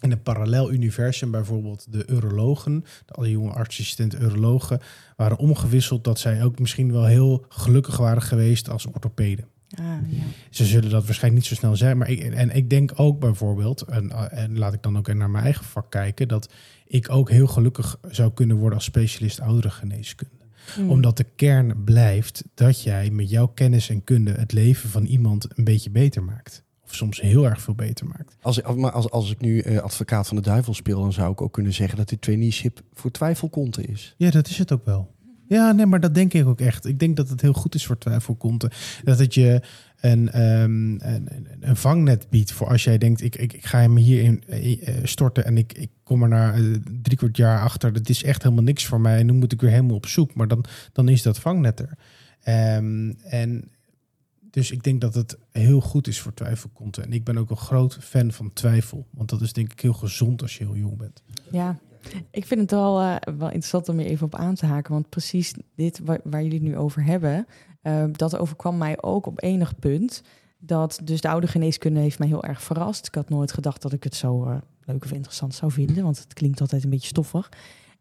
in 0.00 0.10
een 0.12 0.22
parallel 0.22 0.72
universum 0.72 1.30
bijvoorbeeld 1.30 1.92
de 1.92 2.06
urologen, 2.06 2.84
de 3.06 3.12
alle 3.12 3.30
jonge 3.30 3.52
artsassistenten 3.52 4.22
urologen, 4.22 4.80
waren 5.16 5.38
omgewisseld 5.38 6.04
dat 6.04 6.18
zij 6.18 6.44
ook 6.44 6.58
misschien 6.58 6.92
wel 6.92 7.04
heel 7.04 7.44
gelukkig 7.48 7.96
waren 7.96 8.22
geweest 8.22 8.68
als 8.70 8.86
orthopeden. 8.86 9.52
Ah, 9.78 9.84
ja. 10.08 10.22
Ze 10.50 10.64
zullen 10.64 10.90
dat 10.90 11.04
waarschijnlijk 11.06 11.34
niet 11.42 11.44
zo 11.52 11.60
snel 11.60 11.76
zijn. 11.76 11.98
Maar 11.98 12.10
ik, 12.10 12.20
en 12.20 12.50
ik 12.56 12.70
denk 12.70 12.92
ook 12.96 13.20
bijvoorbeeld, 13.20 13.82
en, 13.82 14.30
en 14.30 14.58
laat 14.58 14.72
ik 14.72 14.82
dan 14.82 14.98
ook 14.98 15.14
naar 15.14 15.30
mijn 15.30 15.44
eigen 15.44 15.64
vak 15.64 15.90
kijken, 15.90 16.28
dat 16.28 16.52
ik 16.86 17.10
ook 17.10 17.30
heel 17.30 17.46
gelukkig 17.46 17.98
zou 18.10 18.32
kunnen 18.32 18.56
worden 18.56 18.74
als 18.78 18.84
specialist 18.86 19.40
ouderengeneeskunde. 19.40 20.32
Hmm. 20.74 20.90
Omdat 20.90 21.16
de 21.16 21.26
kern 21.36 21.84
blijft 21.84 22.44
dat 22.54 22.82
jij 22.82 23.10
met 23.10 23.30
jouw 23.30 23.46
kennis 23.46 23.88
en 23.88 24.04
kunde 24.04 24.32
het 24.32 24.52
leven 24.52 24.88
van 24.90 25.04
iemand 25.04 25.46
een 25.58 25.64
beetje 25.64 25.90
beter 25.90 26.22
maakt. 26.24 26.62
Of 26.84 26.94
soms 26.94 27.20
heel 27.20 27.44
erg 27.44 27.60
veel 27.60 27.74
beter 27.74 28.06
maakt. 28.06 28.36
Als, 28.42 28.58
ik- 28.58 28.74
maar 28.76 28.90
als, 28.92 29.10
als 29.10 29.30
ik 29.30 29.40
nu 29.40 29.58
eh, 29.60 29.78
advocaat 29.78 30.26
van 30.26 30.36
de 30.36 30.42
duivel 30.42 30.74
speel, 30.74 31.00
dan 31.00 31.12
zou 31.12 31.32
ik 31.32 31.40
ook 31.40 31.52
kunnen 31.52 31.72
zeggen 31.72 31.96
dat 31.98 32.08
die 32.08 32.18
traineeship 32.18 32.80
voor 32.92 33.10
twijfelkonten 33.10 33.84
is. 33.88 34.14
Ja, 34.18 34.30
dat 34.30 34.48
is 34.48 34.58
het 34.58 34.72
ook 34.72 34.84
wel. 34.84 35.13
Ja, 35.48 35.72
nee, 35.72 35.86
maar 35.86 36.00
dat 36.00 36.14
denk 36.14 36.32
ik 36.34 36.46
ook 36.46 36.60
echt. 36.60 36.84
Ik 36.86 36.98
denk 36.98 37.16
dat 37.16 37.28
het 37.28 37.40
heel 37.40 37.52
goed 37.52 37.74
is 37.74 37.86
voor 37.86 37.98
twijfelkonten. 37.98 38.70
Dat 39.04 39.18
het 39.18 39.34
je 39.34 39.60
een, 40.00 40.30
ehm, 40.30 40.42
een, 40.90 41.00
een- 41.34 41.46
een 41.60 41.76
vangnet 41.76 42.26
biedt 42.30 42.52
voor 42.52 42.66
als 42.68 42.84
jij 42.84 42.98
denkt... 42.98 43.22
ik, 43.22 43.36
ik, 43.36 43.52
ik 43.52 43.64
ga 43.66 43.78
hem 43.80 43.96
hierin 43.96 44.42
eh, 44.48 44.88
eh, 44.88 45.04
storten 45.04 45.44
en 45.44 45.58
ik, 45.58 45.72
ik 45.72 45.90
kom 46.02 46.22
er 46.22 46.28
na 46.28 46.52
eh, 46.54 46.62
drie 47.02 47.16
kwart 47.16 47.36
jaar 47.36 47.60
achter... 47.60 47.92
dat 47.92 48.08
is 48.08 48.22
echt 48.22 48.42
helemaal 48.42 48.64
niks 48.64 48.86
voor 48.86 49.00
mij 49.00 49.18
en 49.18 49.26
nu 49.26 49.32
moet 49.32 49.52
ik 49.52 49.60
weer 49.60 49.70
helemaal 49.70 49.96
op 49.96 50.06
zoek. 50.06 50.34
Maar 50.34 50.48
dan, 50.48 50.64
dan 50.92 51.08
is 51.08 51.22
dat 51.22 51.38
vangnet 51.38 51.80
er. 51.80 51.90
Ehm, 52.42 53.12
en 53.24 53.68
dus 54.50 54.70
ik 54.70 54.82
denk 54.82 55.00
dat 55.00 55.14
het 55.14 55.38
heel 55.52 55.80
goed 55.80 56.06
is 56.06 56.20
voor 56.20 56.34
twijfelkonten. 56.34 57.04
En 57.04 57.12
ik 57.12 57.24
ben 57.24 57.38
ook 57.38 57.50
een 57.50 57.56
groot 57.56 57.98
fan 58.00 58.32
van 58.32 58.52
twijfel. 58.52 59.06
Want 59.10 59.28
dat 59.30 59.40
is 59.40 59.52
denk 59.52 59.72
ik 59.72 59.80
heel 59.80 59.92
gezond 59.92 60.42
als 60.42 60.56
je 60.58 60.64
heel 60.64 60.76
jong 60.76 60.96
bent. 60.96 61.22
Ja, 61.50 61.78
Ik 62.30 62.46
vind 62.46 62.60
het 62.60 62.70
wel, 62.70 63.00
uh, 63.02 63.16
wel 63.38 63.46
interessant 63.46 63.88
om 63.88 64.00
je 64.00 64.06
even 64.06 64.26
op 64.26 64.34
aan 64.34 64.54
te 64.54 64.66
haken. 64.66 64.92
Want 64.92 65.08
precies 65.08 65.54
dit 65.74 66.00
waar, 66.04 66.42
jullie 66.42 66.52
het 66.52 66.62
nu 66.62 66.76
over 66.76 67.04
hebben, 67.04 67.46
uh, 67.82 68.04
dat 68.12 68.36
overkwam 68.36 68.78
mij 68.78 69.02
ook 69.02 69.26
op 69.26 69.42
enig 69.42 69.78
punt. 69.78 70.22
Dat 70.58 71.00
dus 71.04 71.20
de 71.20 71.28
oude 71.28 71.46
geneeskunde 71.46 72.00
heeft 72.00 72.18
mij 72.18 72.28
heel 72.28 72.44
erg 72.44 72.62
verrast. 72.62 73.06
Ik 73.06 73.14
had 73.14 73.28
nooit 73.28 73.52
gedacht 73.52 73.82
dat 73.82 73.92
ik 73.92 74.04
het 74.04 74.14
zo 74.14 74.46
uh, 74.48 74.56
leuk 74.84 75.04
of 75.04 75.12
interessant 75.12 75.54
zou 75.54 75.72
vinden, 75.72 76.04
want 76.04 76.18
het 76.18 76.32
klinkt 76.32 76.60
altijd 76.60 76.84
een 76.84 76.90
beetje 76.90 77.08
stoffig. 77.08 77.48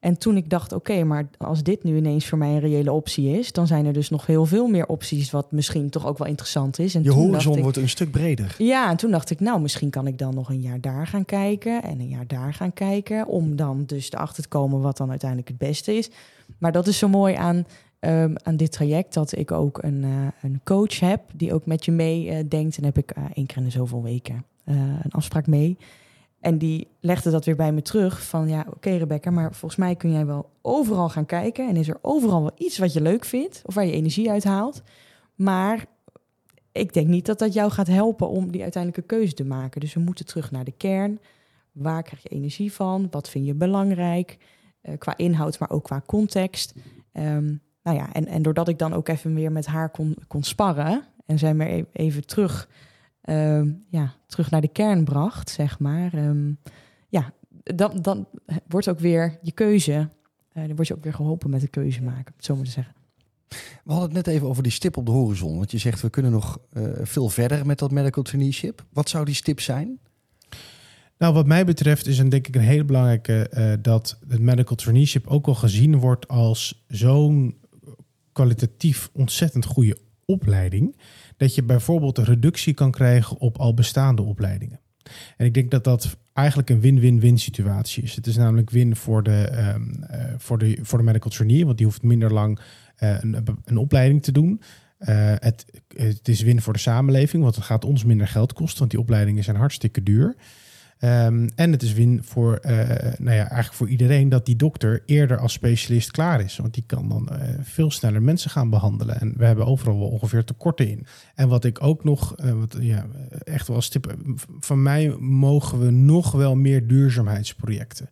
En 0.03 0.17
toen 0.17 0.38
ik 0.38 0.50
dacht, 0.50 0.74
oké, 0.74 1.03
maar 1.03 1.27
als 1.38 1.63
dit 1.63 1.83
nu 1.83 1.95
ineens 1.95 2.25
voor 2.25 2.38
mij 2.38 2.50
een 2.50 2.60
reële 2.60 2.91
optie 2.91 3.38
is, 3.38 3.51
dan 3.51 3.67
zijn 3.67 3.86
er 3.86 3.93
dus 3.93 4.10
nog 4.10 4.25
heel 4.25 4.45
veel 4.45 4.67
meer 4.67 4.86
opties, 4.86 5.31
wat 5.31 5.51
misschien 5.51 5.89
toch 5.89 6.07
ook 6.07 6.17
wel 6.17 6.27
interessant 6.27 6.79
is. 6.79 6.95
En 6.95 7.03
Je 7.03 7.12
horizon 7.12 7.62
wordt 7.62 7.77
een 7.77 7.89
stuk 7.89 8.12
breder. 8.12 8.55
Ja, 8.57 8.89
en 8.89 8.98
toen 8.98 9.12
dacht 9.12 9.29
ik, 9.29 9.39
nou, 9.39 9.62
misschien 9.62 9.89
kan 9.89 10.07
ik 10.07 10.17
dan 10.17 10.33
nog 10.33 10.50
een 10.50 10.62
jaar 10.62 10.81
daar 10.81 11.07
gaan 11.07 11.25
kijken 11.25 11.83
en 11.83 12.00
een 12.00 12.07
jaar 12.07 12.27
daar 12.27 12.53
gaan 12.53 12.74
kijken, 12.74 13.27
om 13.27 13.55
dan 13.55 13.83
dus 13.86 14.12
erachter 14.12 14.43
te 14.43 14.50
komen 14.50 14.81
wat 14.81 14.98
dan 14.98 15.10
uiteindelijk 15.10 15.50
het 15.50 15.57
beste 15.57 15.98
is. 15.98 16.10
Maar 16.57 16.72
dat 16.72 16.88
is 16.88 16.98
zo 16.98 17.07
mooi 17.07 17.36
aan, 17.36 17.65
um, 18.00 18.36
aan 18.43 18.57
dit 18.57 18.72
traject, 18.72 19.13
dat 19.13 19.38
ik 19.38 19.51
ook 19.51 19.83
een, 19.83 20.03
uh, 20.03 20.27
een 20.41 20.62
coach 20.63 21.00
heb 21.00 21.22
die 21.36 21.53
ook 21.53 21.65
met 21.65 21.86
je 21.86 21.91
meedenkt. 21.91 22.77
Uh, 22.77 22.77
en 22.77 22.83
heb 22.83 22.98
ik 22.98 23.17
uh, 23.17 23.24
één 23.33 23.45
keer 23.45 23.57
in 23.57 23.63
de 23.63 23.69
zoveel 23.69 24.03
weken 24.03 24.45
een 24.65 25.12
afspraak 25.12 25.48
mee. 25.48 25.77
En 26.43 26.57
die 26.57 26.88
legde 27.00 27.31
dat 27.31 27.45
weer 27.45 27.55
bij 27.55 27.71
me 27.71 27.81
terug 27.81 28.23
van 28.23 28.47
ja, 28.47 28.65
oké 28.69 28.89
Rebecca, 28.89 29.31
maar 29.31 29.53
volgens 29.53 29.79
mij 29.79 29.95
kun 29.95 30.12
jij 30.12 30.25
wel 30.25 30.50
overal 30.62 31.09
gaan 31.09 31.25
kijken 31.25 31.67
en 31.67 31.75
is 31.75 31.88
er 31.88 31.97
overal 32.01 32.41
wel 32.41 32.51
iets 32.57 32.77
wat 32.77 32.93
je 32.93 33.01
leuk 33.01 33.25
vindt 33.25 33.62
of 33.65 33.73
waar 33.73 33.85
je 33.85 33.91
energie 33.91 34.29
uit 34.29 34.43
haalt. 34.43 34.81
Maar 35.35 35.85
ik 36.71 36.93
denk 36.93 37.07
niet 37.07 37.25
dat 37.25 37.39
dat 37.39 37.53
jou 37.53 37.71
gaat 37.71 37.88
helpen 37.88 38.29
om 38.29 38.51
die 38.51 38.62
uiteindelijke 38.62 39.15
keuze 39.15 39.33
te 39.33 39.45
maken. 39.45 39.81
Dus 39.81 39.93
we 39.93 40.00
moeten 40.00 40.25
terug 40.25 40.51
naar 40.51 40.63
de 40.63 40.71
kern. 40.77 41.19
Waar 41.71 42.03
krijg 42.03 42.23
je 42.23 42.29
energie 42.29 42.73
van? 42.73 43.07
Wat 43.12 43.29
vind 43.29 43.45
je 43.45 43.53
belangrijk? 43.53 44.38
Uh, 44.81 44.97
qua 44.97 45.17
inhoud, 45.17 45.59
maar 45.59 45.69
ook 45.69 45.83
qua 45.83 46.03
context. 46.05 46.73
Um, 47.13 47.62
nou 47.83 47.97
ja, 47.97 48.13
en, 48.13 48.27
en 48.27 48.41
doordat 48.41 48.67
ik 48.67 48.79
dan 48.79 48.93
ook 48.93 49.07
even 49.07 49.33
weer 49.33 49.51
met 49.51 49.65
haar 49.65 49.89
kon, 49.89 50.17
kon 50.27 50.43
sparren 50.43 51.03
en 51.25 51.39
zij 51.39 51.53
me 51.53 51.85
even 51.91 52.25
terug 52.25 52.69
uh, 53.25 53.61
ja, 53.89 54.13
terug 54.27 54.51
naar 54.51 54.61
de 54.61 54.67
kern 54.67 55.03
bracht, 55.03 55.49
zeg 55.49 55.79
maar. 55.79 56.13
Um, 56.13 56.57
ja, 57.09 57.33
dan, 57.63 58.01
dan 58.01 58.27
wordt 58.67 58.89
ook 58.89 58.99
weer 58.99 59.39
je 59.41 59.51
keuze, 59.51 60.09
uh, 60.53 60.67
dan 60.67 60.75
word 60.75 60.87
je 60.87 60.95
ook 60.95 61.03
weer 61.03 61.13
geholpen 61.13 61.49
met 61.49 61.61
de 61.61 61.67
keuze 61.67 62.01
maken, 62.01 62.33
zo 62.37 62.55
moet 62.55 62.65
ik 62.65 62.71
zeggen. 62.71 62.93
We 63.83 63.91
hadden 63.91 64.15
het 64.15 64.25
net 64.25 64.35
even 64.35 64.47
over 64.47 64.63
die 64.63 64.71
stip 64.71 64.97
op 64.97 65.05
de 65.05 65.11
horizon. 65.11 65.57
Want 65.57 65.71
je 65.71 65.77
zegt 65.77 66.01
we 66.01 66.09
kunnen 66.09 66.31
nog 66.31 66.59
uh, 66.73 66.83
veel 67.01 67.29
verder 67.29 67.65
met 67.65 67.79
dat 67.79 67.91
medical 67.91 68.23
traineeship. 68.23 68.85
Wat 68.89 69.09
zou 69.09 69.25
die 69.25 69.35
stip 69.35 69.59
zijn? 69.59 69.99
Nou, 71.17 71.33
wat 71.33 71.45
mij 71.45 71.65
betreft 71.65 72.07
is 72.07 72.17
een, 72.19 72.29
denk 72.29 72.47
ik 72.47 72.55
een 72.55 72.61
hele 72.61 72.85
belangrijke 72.85 73.51
uh, 73.53 73.73
dat 73.81 74.19
het 74.27 74.39
medical 74.39 74.75
traineeship 74.75 75.27
ook 75.27 75.47
al 75.47 75.55
gezien 75.55 75.97
wordt 75.97 76.27
als 76.27 76.83
zo'n 76.87 77.57
kwalitatief 78.31 79.09
ontzettend 79.13 79.65
goede 79.65 79.97
opleiding 80.25 80.95
dat 81.43 81.55
je 81.55 81.63
bijvoorbeeld 81.63 82.17
een 82.17 82.23
reductie 82.23 82.73
kan 82.73 82.91
krijgen 82.91 83.38
op 83.38 83.57
al 83.57 83.73
bestaande 83.73 84.21
opleidingen. 84.21 84.79
En 85.38 85.45
ik 85.45 85.53
denk 85.53 85.71
dat 85.71 85.83
dat 85.83 86.17
eigenlijk 86.33 86.69
een 86.69 86.79
win-win-win 86.79 87.39
situatie 87.39 88.03
is. 88.03 88.15
Het 88.15 88.27
is 88.27 88.38
namelijk 88.38 88.69
win 88.69 88.95
voor 88.95 89.23
de, 89.23 89.71
um, 89.75 90.03
uh, 90.12 90.25
voor 90.38 90.57
de, 90.57 90.79
voor 90.81 90.97
de 90.97 91.03
medical 91.03 91.31
trainee, 91.31 91.65
want 91.65 91.77
die 91.77 91.85
hoeft 91.85 92.03
minder 92.03 92.33
lang 92.33 92.59
uh, 93.00 93.17
een, 93.21 93.43
een 93.65 93.77
opleiding 93.77 94.23
te 94.23 94.31
doen. 94.31 94.62
Uh, 95.00 95.07
het, 95.39 95.65
het 95.95 96.27
is 96.27 96.41
win 96.41 96.62
voor 96.62 96.73
de 96.73 96.79
samenleving, 96.79 97.43
want 97.43 97.55
het 97.55 97.65
gaat 97.65 97.85
ons 97.85 98.03
minder 98.03 98.27
geld 98.27 98.53
kosten, 98.53 98.79
want 98.79 98.91
die 98.91 99.00
opleidingen 99.00 99.43
zijn 99.43 99.55
hartstikke 99.55 100.03
duur. 100.03 100.35
Um, 101.03 101.50
en 101.55 101.72
het 101.72 101.81
is 101.81 101.93
win 101.93 102.24
voor, 102.24 102.60
uh, 102.62 102.72
nou 103.17 103.36
ja, 103.36 103.50
eigenlijk 103.50 103.74
voor 103.74 103.89
iedereen 103.89 104.29
dat 104.29 104.45
die 104.45 104.55
dokter 104.55 105.03
eerder 105.05 105.38
als 105.38 105.53
specialist 105.53 106.12
klaar 106.12 106.41
is. 106.41 106.57
Want 106.57 106.74
die 106.74 106.83
kan 106.86 107.10
dan 107.10 107.29
uh, 107.31 107.38
veel 107.62 107.91
sneller 107.91 108.22
mensen 108.22 108.50
gaan 108.50 108.69
behandelen. 108.69 109.19
En 109.19 109.33
we 109.38 109.45
hebben 109.45 109.65
overal 109.65 110.00
wel 110.00 110.07
ongeveer 110.07 110.43
tekorten 110.43 110.89
in. 110.89 111.05
En 111.36 111.48
wat 111.48 111.63
ik 111.63 111.83
ook 111.83 112.03
nog, 112.03 112.36
uh, 112.39 112.51
wat, 112.51 112.77
ja, 112.80 113.06
echt 113.43 113.67
wel 113.67 113.75
als 113.75 113.89
tip, 113.89 114.15
van 114.60 114.82
mij 114.82 115.15
mogen 115.19 115.80
we 115.80 115.91
nog 115.91 116.32
wel 116.32 116.56
meer 116.56 116.88
duurzaamheidsprojecten. 116.88 118.10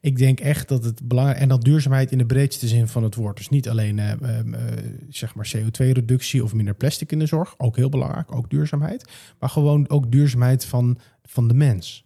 Ik 0.00 0.18
denk 0.18 0.40
echt 0.40 0.68
dat 0.68 0.84
het 0.84 1.08
belangrijk 1.08 1.40
en 1.40 1.48
dat 1.48 1.64
duurzaamheid 1.64 2.12
in 2.12 2.18
de 2.18 2.26
breedste 2.26 2.68
zin 2.68 2.88
van 2.88 3.02
het 3.02 3.14
woord. 3.14 3.36
Dus 3.36 3.48
niet 3.48 3.68
alleen 3.68 4.00
zeg 5.08 5.34
maar 5.34 5.52
CO2-reductie 5.56 6.44
of 6.44 6.54
minder 6.54 6.74
plastic 6.74 7.12
in 7.12 7.18
de 7.18 7.26
zorg, 7.26 7.54
ook 7.58 7.76
heel 7.76 7.88
belangrijk, 7.88 8.34
ook 8.34 8.50
duurzaamheid. 8.50 9.10
Maar 9.38 9.48
gewoon 9.48 9.88
ook 9.88 10.12
duurzaamheid 10.12 10.64
van, 10.64 10.98
van 11.22 11.48
de 11.48 11.54
mens. 11.54 12.03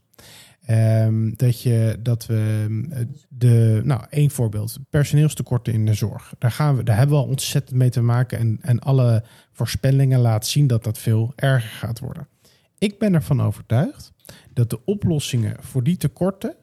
Um, 0.70 1.36
dat, 1.36 1.62
je, 1.62 1.98
dat 2.02 2.26
we 2.26 2.66
de, 3.28 3.80
nou, 3.84 4.04
één 4.10 4.30
voorbeeld, 4.30 4.78
personeelstekorten 4.90 5.72
in 5.72 5.86
de 5.86 5.94
zorg. 5.94 6.34
Daar, 6.38 6.50
gaan 6.50 6.76
we, 6.76 6.82
daar 6.82 6.96
hebben 6.96 7.16
we 7.16 7.22
al 7.22 7.28
ontzettend 7.28 7.78
mee 7.78 7.90
te 7.90 8.00
maken. 8.00 8.38
En, 8.38 8.58
en 8.60 8.78
alle 8.78 9.24
voorspellingen 9.52 10.20
laten 10.20 10.50
zien 10.50 10.66
dat 10.66 10.84
dat 10.84 10.98
veel 10.98 11.32
erger 11.36 11.70
gaat 11.70 11.98
worden. 11.98 12.28
Ik 12.78 12.98
ben 12.98 13.14
ervan 13.14 13.42
overtuigd 13.42 14.12
dat 14.52 14.70
de 14.70 14.84
oplossingen 14.84 15.56
voor 15.60 15.82
die 15.82 15.96
tekorten, 15.96 16.54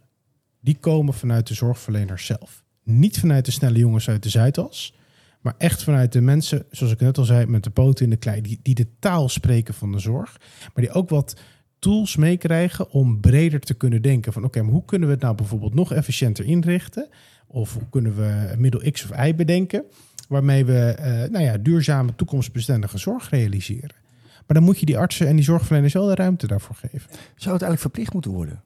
die 0.61 0.77
komen 0.79 1.13
vanuit 1.13 1.47
de 1.47 1.53
zorgverleners 1.53 2.25
zelf. 2.25 2.63
Niet 2.83 3.19
vanuit 3.19 3.45
de 3.45 3.51
snelle 3.51 3.77
jongens 3.77 4.09
uit 4.09 4.23
de 4.23 4.29
Zuidas, 4.29 4.95
maar 5.41 5.55
echt 5.57 5.83
vanuit 5.83 6.11
de 6.11 6.21
mensen, 6.21 6.65
zoals 6.71 6.93
ik 6.93 6.99
net 6.99 7.17
al 7.17 7.25
zei, 7.25 7.45
met 7.45 7.63
de 7.63 7.69
poten 7.69 8.03
in 8.03 8.09
de 8.09 8.17
klei, 8.17 8.41
die, 8.41 8.59
die 8.61 8.75
de 8.75 8.87
taal 8.99 9.29
spreken 9.29 9.73
van 9.73 9.91
de 9.91 9.99
zorg, 9.99 10.37
maar 10.73 10.83
die 10.83 10.93
ook 10.93 11.09
wat 11.09 11.39
tools 11.85 12.15
meekrijgen 12.15 12.89
om 12.89 13.19
breder 13.19 13.59
te 13.59 13.73
kunnen 13.73 14.01
denken 14.01 14.33
van 14.33 14.43
oké, 14.43 14.61
maar 14.61 14.71
hoe 14.71 14.85
kunnen 14.85 15.07
we 15.07 15.13
het 15.13 15.23
nou 15.23 15.35
bijvoorbeeld 15.35 15.73
nog 15.73 15.93
efficiënter 15.93 16.45
inrichten? 16.45 17.07
Of 17.47 17.73
hoe 17.73 17.89
kunnen 17.89 18.15
we 18.15 18.55
middel 18.57 18.91
X 18.91 19.03
of 19.03 19.25
Y 19.25 19.35
bedenken 19.35 19.83
waarmee 20.27 20.65
we 20.65 20.95
uh, 20.99 21.05
nou 21.05 21.43
ja, 21.43 21.57
duurzame 21.57 22.15
toekomstbestendige 22.15 22.97
zorg 22.97 23.29
realiseren? 23.29 23.95
Maar 24.21 24.57
dan 24.57 24.63
moet 24.63 24.79
je 24.79 24.85
die 24.85 24.97
artsen 24.97 25.27
en 25.27 25.35
die 25.35 25.45
zorgverleners 25.45 25.93
wel 25.93 26.07
de 26.07 26.15
ruimte 26.15 26.47
daarvoor 26.47 26.75
geven. 26.75 27.09
Zou 27.11 27.53
het 27.53 27.63
eigenlijk 27.63 27.81
verplicht 27.81 28.13
moeten 28.13 28.31
worden? 28.31 28.61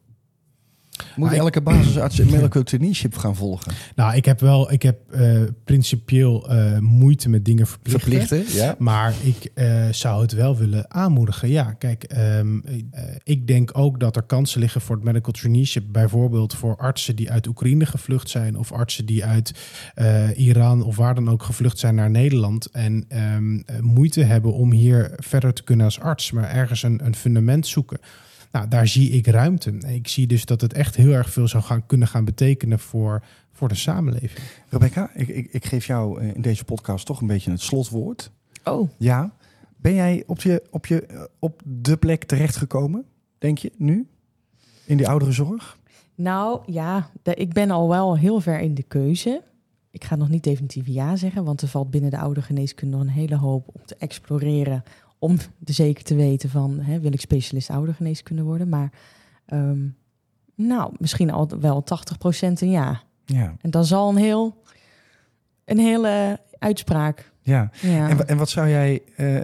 Moet 1.16 1.34
elke 1.34 1.62
basisarts 1.62 2.20
een 2.20 2.30
medical 2.36 2.64
traineeship 2.64 3.18
gaan 3.18 3.36
volgen? 3.36 3.72
Nou, 3.96 4.16
ik 4.16 4.26
heb 4.26 4.40
wel, 4.40 4.72
ik 4.72 4.82
heb 4.82 5.00
uh, 5.12 5.42
principieel 5.64 6.54
uh, 6.54 6.78
moeite 6.80 7.30
met 7.30 7.46
dingen 7.46 7.68
verplichten. 7.68 8.28
Verplichten, 8.28 8.56
ja. 8.56 8.76
Maar 8.78 9.14
ik 9.24 9.52
uh, 9.56 9.88
zou 9.92 10.22
het 10.22 10.32
wel 10.32 10.58
willen 10.58 10.94
aanmoedigen. 10.94 11.50
Ja, 11.50 11.72
kijk, 11.72 12.12
um, 12.18 12.64
ik 13.24 13.48
denk 13.48 13.78
ook 13.78 14.00
dat 14.00 14.16
er 14.16 14.24
kansen 14.24 14.60
liggen 14.60 14.82
voor 14.82 14.96
het 14.96 15.06
medical 15.06 15.32
traineeship. 15.34 15.84
Bijvoorbeeld 15.92 16.56
voor 16.56 16.78
artsen 16.78 17.16
die 17.16 17.32
uit 17.32 17.48
Oekraïne 17.48 17.86
gevlucht 17.86 18.30
zijn. 18.30 18.58
Of 18.58 18.72
artsen 18.72 19.06
die 19.06 19.26
uit 19.26 19.52
Iran 20.36 20.84
of 20.84 20.96
waar 20.96 21.16
dan 21.16 21.30
ook 21.30 21.44
gevlucht 21.44 21.80
zijn 21.80 21.96
naar 21.96 22.10
Nederland. 22.10 22.66
En 22.66 23.06
um, 23.36 23.64
moeite 23.82 24.24
hebben 24.24 24.54
om 24.54 24.72
hier 24.72 25.12
verder 25.16 25.54
te 25.54 25.64
kunnen 25.64 25.86
als 25.86 26.00
arts. 26.00 26.32
Maar 26.32 26.50
ergens 26.50 26.84
een, 26.84 27.06
een 27.06 27.16
fundament 27.16 27.68
zoeken. 27.68 28.00
Nou, 28.52 28.68
daar 28.68 28.88
zie 28.88 29.10
ik 29.10 29.28
ruimte. 29.28 29.72
Ik 29.72 30.08
zie 30.08 30.28
dus 30.28 30.46
dat 30.46 30.62
het 30.62 30.74
echt 30.74 30.96
heel 30.96 31.12
erg 31.12 31.30
veel 31.30 31.48
zou 31.48 31.64
gaan, 31.64 31.86
kunnen 31.86 32.08
gaan 32.08 32.26
betekenen 32.26 32.80
voor, 32.80 33.24
voor 33.52 33.68
de 33.68 33.76
samenleving. 33.76 34.48
Rebecca, 34.70 35.10
ik, 35.14 35.28
ik, 35.28 35.48
ik 35.52 35.66
geef 35.66 35.86
jou 35.86 36.22
in 36.22 36.42
deze 36.42 36.64
podcast 36.64 37.06
toch 37.06 37.22
een 37.22 37.28
beetje 37.28 37.52
het 37.52 37.62
slotwoord. 37.62 38.32
Oh. 38.64 38.90
Ja. 38.98 39.34
Ben 39.78 39.94
jij 39.94 40.24
op, 40.28 40.42
je, 40.42 40.64
op, 40.70 40.86
je, 40.86 41.30
op 41.40 41.62
de 41.66 41.98
plek 41.98 42.24
terechtgekomen, 42.24 43.06
denk 43.38 43.58
je, 43.58 43.72
nu? 43.78 44.08
In 44.86 44.98
die 44.98 45.08
ouderenzorg? 45.08 45.78
Nou 46.16 46.62
ja, 46.66 47.10
de, 47.24 47.34
ik 47.34 47.54
ben 47.54 47.72
al 47.72 47.90
wel 47.90 48.18
heel 48.18 48.40
ver 48.40 48.60
in 48.60 48.74
de 48.74 48.84
keuze. 48.84 49.44
Ik 49.92 50.04
ga 50.04 50.16
nog 50.16 50.30
niet 50.30 50.44
definitief 50.44 50.88
ja 50.88 51.16
zeggen, 51.16 51.44
want 51.44 51.62
er 51.62 51.68
valt 51.68 51.92
binnen 51.92 52.12
de 52.12 52.18
oude 52.18 52.42
geneeskunde 52.42 52.98
nog 52.98 53.06
een 53.06 53.12
hele 53.12 53.36
hoop 53.36 53.68
om 53.74 53.82
te 53.86 53.96
exploreren 53.96 54.84
om 55.20 55.38
de 55.58 55.74
zeker 55.74 56.04
te 56.04 56.16
weten 56.16 56.50
van, 56.50 56.80
hè, 56.80 57.00
wil 57.00 57.14
ik 57.14 57.22
specialist 57.22 57.70
oudergeneeskunde 57.70 58.44
worden? 58.44 58.70
Maar 58.70 58.92
um, 59.54 59.96
nou, 60.56 60.94
misschien 60.98 61.32
al 61.32 61.50
wel 61.60 61.84
80% 61.84 61.88
een 62.40 62.70
ja. 62.70 63.02
ja. 63.26 63.56
En 63.62 63.72
dan 63.72 63.86
zal 63.86 64.10
een 64.10 64.18
heel, 64.18 64.64
een 65.66 65.80
hele 65.80 66.40
uitspraak. 66.60 67.32
Ja, 67.42 67.72
ja. 67.82 68.10
En, 68.10 68.28
en 68.28 68.38
wat 68.38 68.50
zou 68.50 68.70
jij 68.70 69.02
uh, 69.18 69.42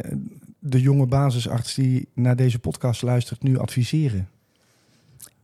de 0.60 0.82
jonge 0.82 1.06
basisarts 1.06 1.74
die 1.74 2.08
naar 2.14 2.36
deze 2.36 2.60
podcast 2.60 3.02
luistert 3.02 3.44
nu 3.44 3.58
adviseren? 3.58 4.30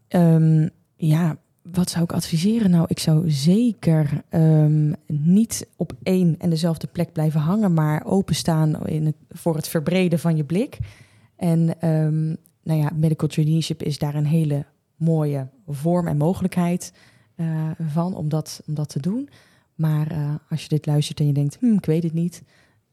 Um, 0.10 0.70
ja, 0.96 1.38
wat 1.62 1.90
zou 1.90 2.04
ik 2.04 2.12
adviseren? 2.12 2.72
Nou, 2.72 2.86
ik 2.88 3.00
zou 3.00 3.32
zeker 3.32 4.24
um, 4.30 4.96
niet 5.08 5.68
op 5.76 5.94
één 6.04 6.36
en 6.38 6.50
dezelfde 6.50 6.88
plek 6.88 7.12
blijven 7.12 7.40
hangen, 7.40 7.74
maar 7.74 8.06
openstaan 8.06 8.88
in 8.88 9.16
voor 9.30 9.56
het 9.56 9.68
verbreden 9.68 10.20
van 10.20 10.38
je 10.38 10.44
blik. 10.44 10.78
En 11.36 11.88
um, 11.90 12.38
nou 12.64 12.80
ja, 12.80 12.92
medical 12.96 13.28
traineeship 13.28 13.84
is 13.84 13.98
daar 13.98 14.16
een 14.16 14.26
hele 14.26 14.66
mooie 14.96 15.48
vorm 15.68 16.08
en 16.08 16.18
mogelijkheid 16.18 16.94
uh, 17.36 17.70
van 17.88 18.16
om 18.16 18.30
dat, 18.30 18.62
om 18.68 18.74
dat 18.74 18.90
te 18.90 19.00
doen. 19.00 19.30
Maar 19.76 20.12
uh, 20.12 20.36
als 20.50 20.62
je 20.62 20.70
dit 20.70 20.86
luistert 20.86 21.20
en 21.20 21.28
je 21.28 21.34
denkt, 21.34 21.58
hm, 21.60 21.74
ik 21.74 21.86
weet 21.86 22.04
het 22.04 22.14
niet, 22.14 22.44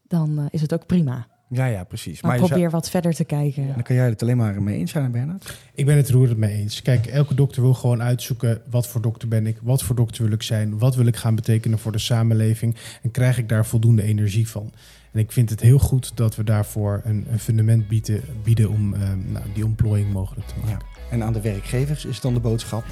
dan 0.07 0.39
uh, 0.39 0.45
is 0.49 0.61
het 0.61 0.73
ook 0.73 0.85
prima. 0.85 1.27
Ja, 1.51 1.65
ja, 1.65 1.83
precies. 1.83 2.21
Maar, 2.21 2.37
zou- 2.37 2.49
probeer 2.49 2.69
wat 2.69 2.89
verder 2.89 3.13
te 3.13 3.23
kijken. 3.23 3.67
dan 3.67 3.83
kan 3.83 3.95
jij 3.95 4.05
het 4.05 4.21
alleen 4.21 4.37
maar 4.37 4.61
mee 4.61 4.77
eens 4.77 4.91
zijn, 4.91 5.11
Bernard. 5.11 5.57
Ik 5.73 5.85
ben 5.85 5.97
het 5.97 6.09
roerend 6.09 6.37
mee 6.37 6.53
eens. 6.53 6.81
Kijk, 6.81 7.05
elke 7.05 7.33
dokter 7.33 7.61
wil 7.61 7.73
gewoon 7.73 8.01
uitzoeken 8.01 8.61
wat 8.69 8.87
voor 8.87 9.01
dokter 9.01 9.27
ben 9.27 9.47
ik, 9.47 9.57
wat 9.61 9.83
voor 9.83 9.95
dokter 9.95 10.23
wil 10.23 10.31
ik 10.33 10.43
zijn, 10.43 10.77
wat 10.77 10.95
wil 10.95 11.05
ik 11.05 11.15
gaan 11.15 11.35
betekenen 11.35 11.79
voor 11.79 11.91
de 11.91 11.97
samenleving 11.97 12.75
en 13.01 13.11
krijg 13.11 13.37
ik 13.37 13.49
daar 13.49 13.65
voldoende 13.65 14.01
energie 14.03 14.47
van. 14.49 14.71
En 15.11 15.19
ik 15.19 15.31
vind 15.31 15.49
het 15.49 15.59
heel 15.61 15.79
goed 15.79 16.11
dat 16.17 16.35
we 16.35 16.43
daarvoor 16.43 17.01
een, 17.03 17.25
een 17.31 17.39
fundament 17.39 17.87
bieden, 17.87 18.21
bieden 18.43 18.69
om 18.69 18.93
eh, 18.93 18.99
nou, 19.27 19.45
die 19.53 19.65
ontplooiing 19.65 20.13
mogelijk 20.13 20.47
te 20.47 20.53
maken. 20.65 20.85
En 21.11 21.23
aan 21.23 21.33
de 21.33 21.41
werkgevers 21.41 22.05
is 22.05 22.21
dan 22.21 22.33
de 22.33 22.39
boodschap: 22.39 22.83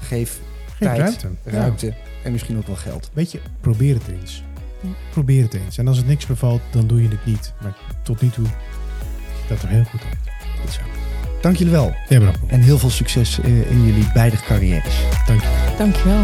geef 0.00 0.40
Geef 0.66 0.78
tijd, 0.78 0.98
ruimte. 0.98 1.28
ruimte 1.44 1.94
en 2.24 2.32
misschien 2.32 2.56
ook 2.56 2.66
wel 2.66 2.76
geld. 2.76 3.10
Weet 3.12 3.32
je, 3.32 3.40
probeer 3.60 3.94
het 3.94 4.08
eens. 4.20 4.42
Probeer 5.10 5.42
het 5.42 5.54
eens. 5.54 5.78
En 5.78 5.88
als 5.88 5.96
het 5.96 6.06
niks 6.06 6.26
bevalt, 6.26 6.60
dan 6.70 6.86
doe 6.86 7.02
je 7.02 7.08
het 7.08 7.26
niet. 7.26 7.52
Maar 7.62 7.76
tot 8.02 8.20
nu 8.20 8.28
toe 8.28 8.46
ziet 8.46 9.48
dat 9.48 9.62
er 9.62 9.68
heel 9.68 9.84
goed 9.84 10.00
uit. 10.04 10.18
Goed 10.60 10.72
zo. 10.72 10.80
Dank 11.40 11.56
jullie 11.56 11.72
wel. 11.72 11.94
Ja, 12.08 12.18
bedankt. 12.18 12.40
En 12.46 12.60
heel 12.60 12.78
veel 12.78 12.90
succes 12.90 13.40
eh, 13.40 13.70
in 13.70 13.86
jullie 13.86 14.10
beide 14.14 14.36
carrières. 14.36 15.00
Dank 15.26 15.40
je. 15.40 15.74
Dankjewel. 15.78 16.22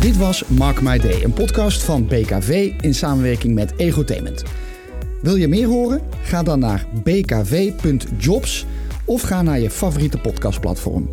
Dit 0.00 0.16
was 0.16 0.44
Mark 0.46 0.80
My 0.80 0.98
Day, 0.98 1.22
een 1.22 1.32
podcast 1.32 1.82
van 1.82 2.06
BKV 2.06 2.72
in 2.80 2.94
samenwerking 2.94 3.54
met 3.54 3.72
Egotainment. 3.76 4.42
Wil 5.22 5.36
je 5.36 5.48
meer 5.48 5.66
horen? 5.66 6.00
Ga 6.22 6.42
dan 6.42 6.58
naar 6.58 6.86
bkv.jobs 7.02 8.66
of 9.04 9.22
ga 9.22 9.42
naar 9.42 9.60
je 9.60 9.70
favoriete 9.70 10.18
podcastplatform. 10.18 11.08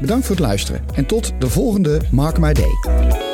Bedankt 0.00 0.26
voor 0.26 0.36
het 0.36 0.44
luisteren 0.44 0.84
en 0.94 1.06
tot 1.06 1.32
de 1.38 1.48
volgende 1.48 2.00
Mark 2.10 2.38
My 2.38 2.52
Day. 2.52 3.31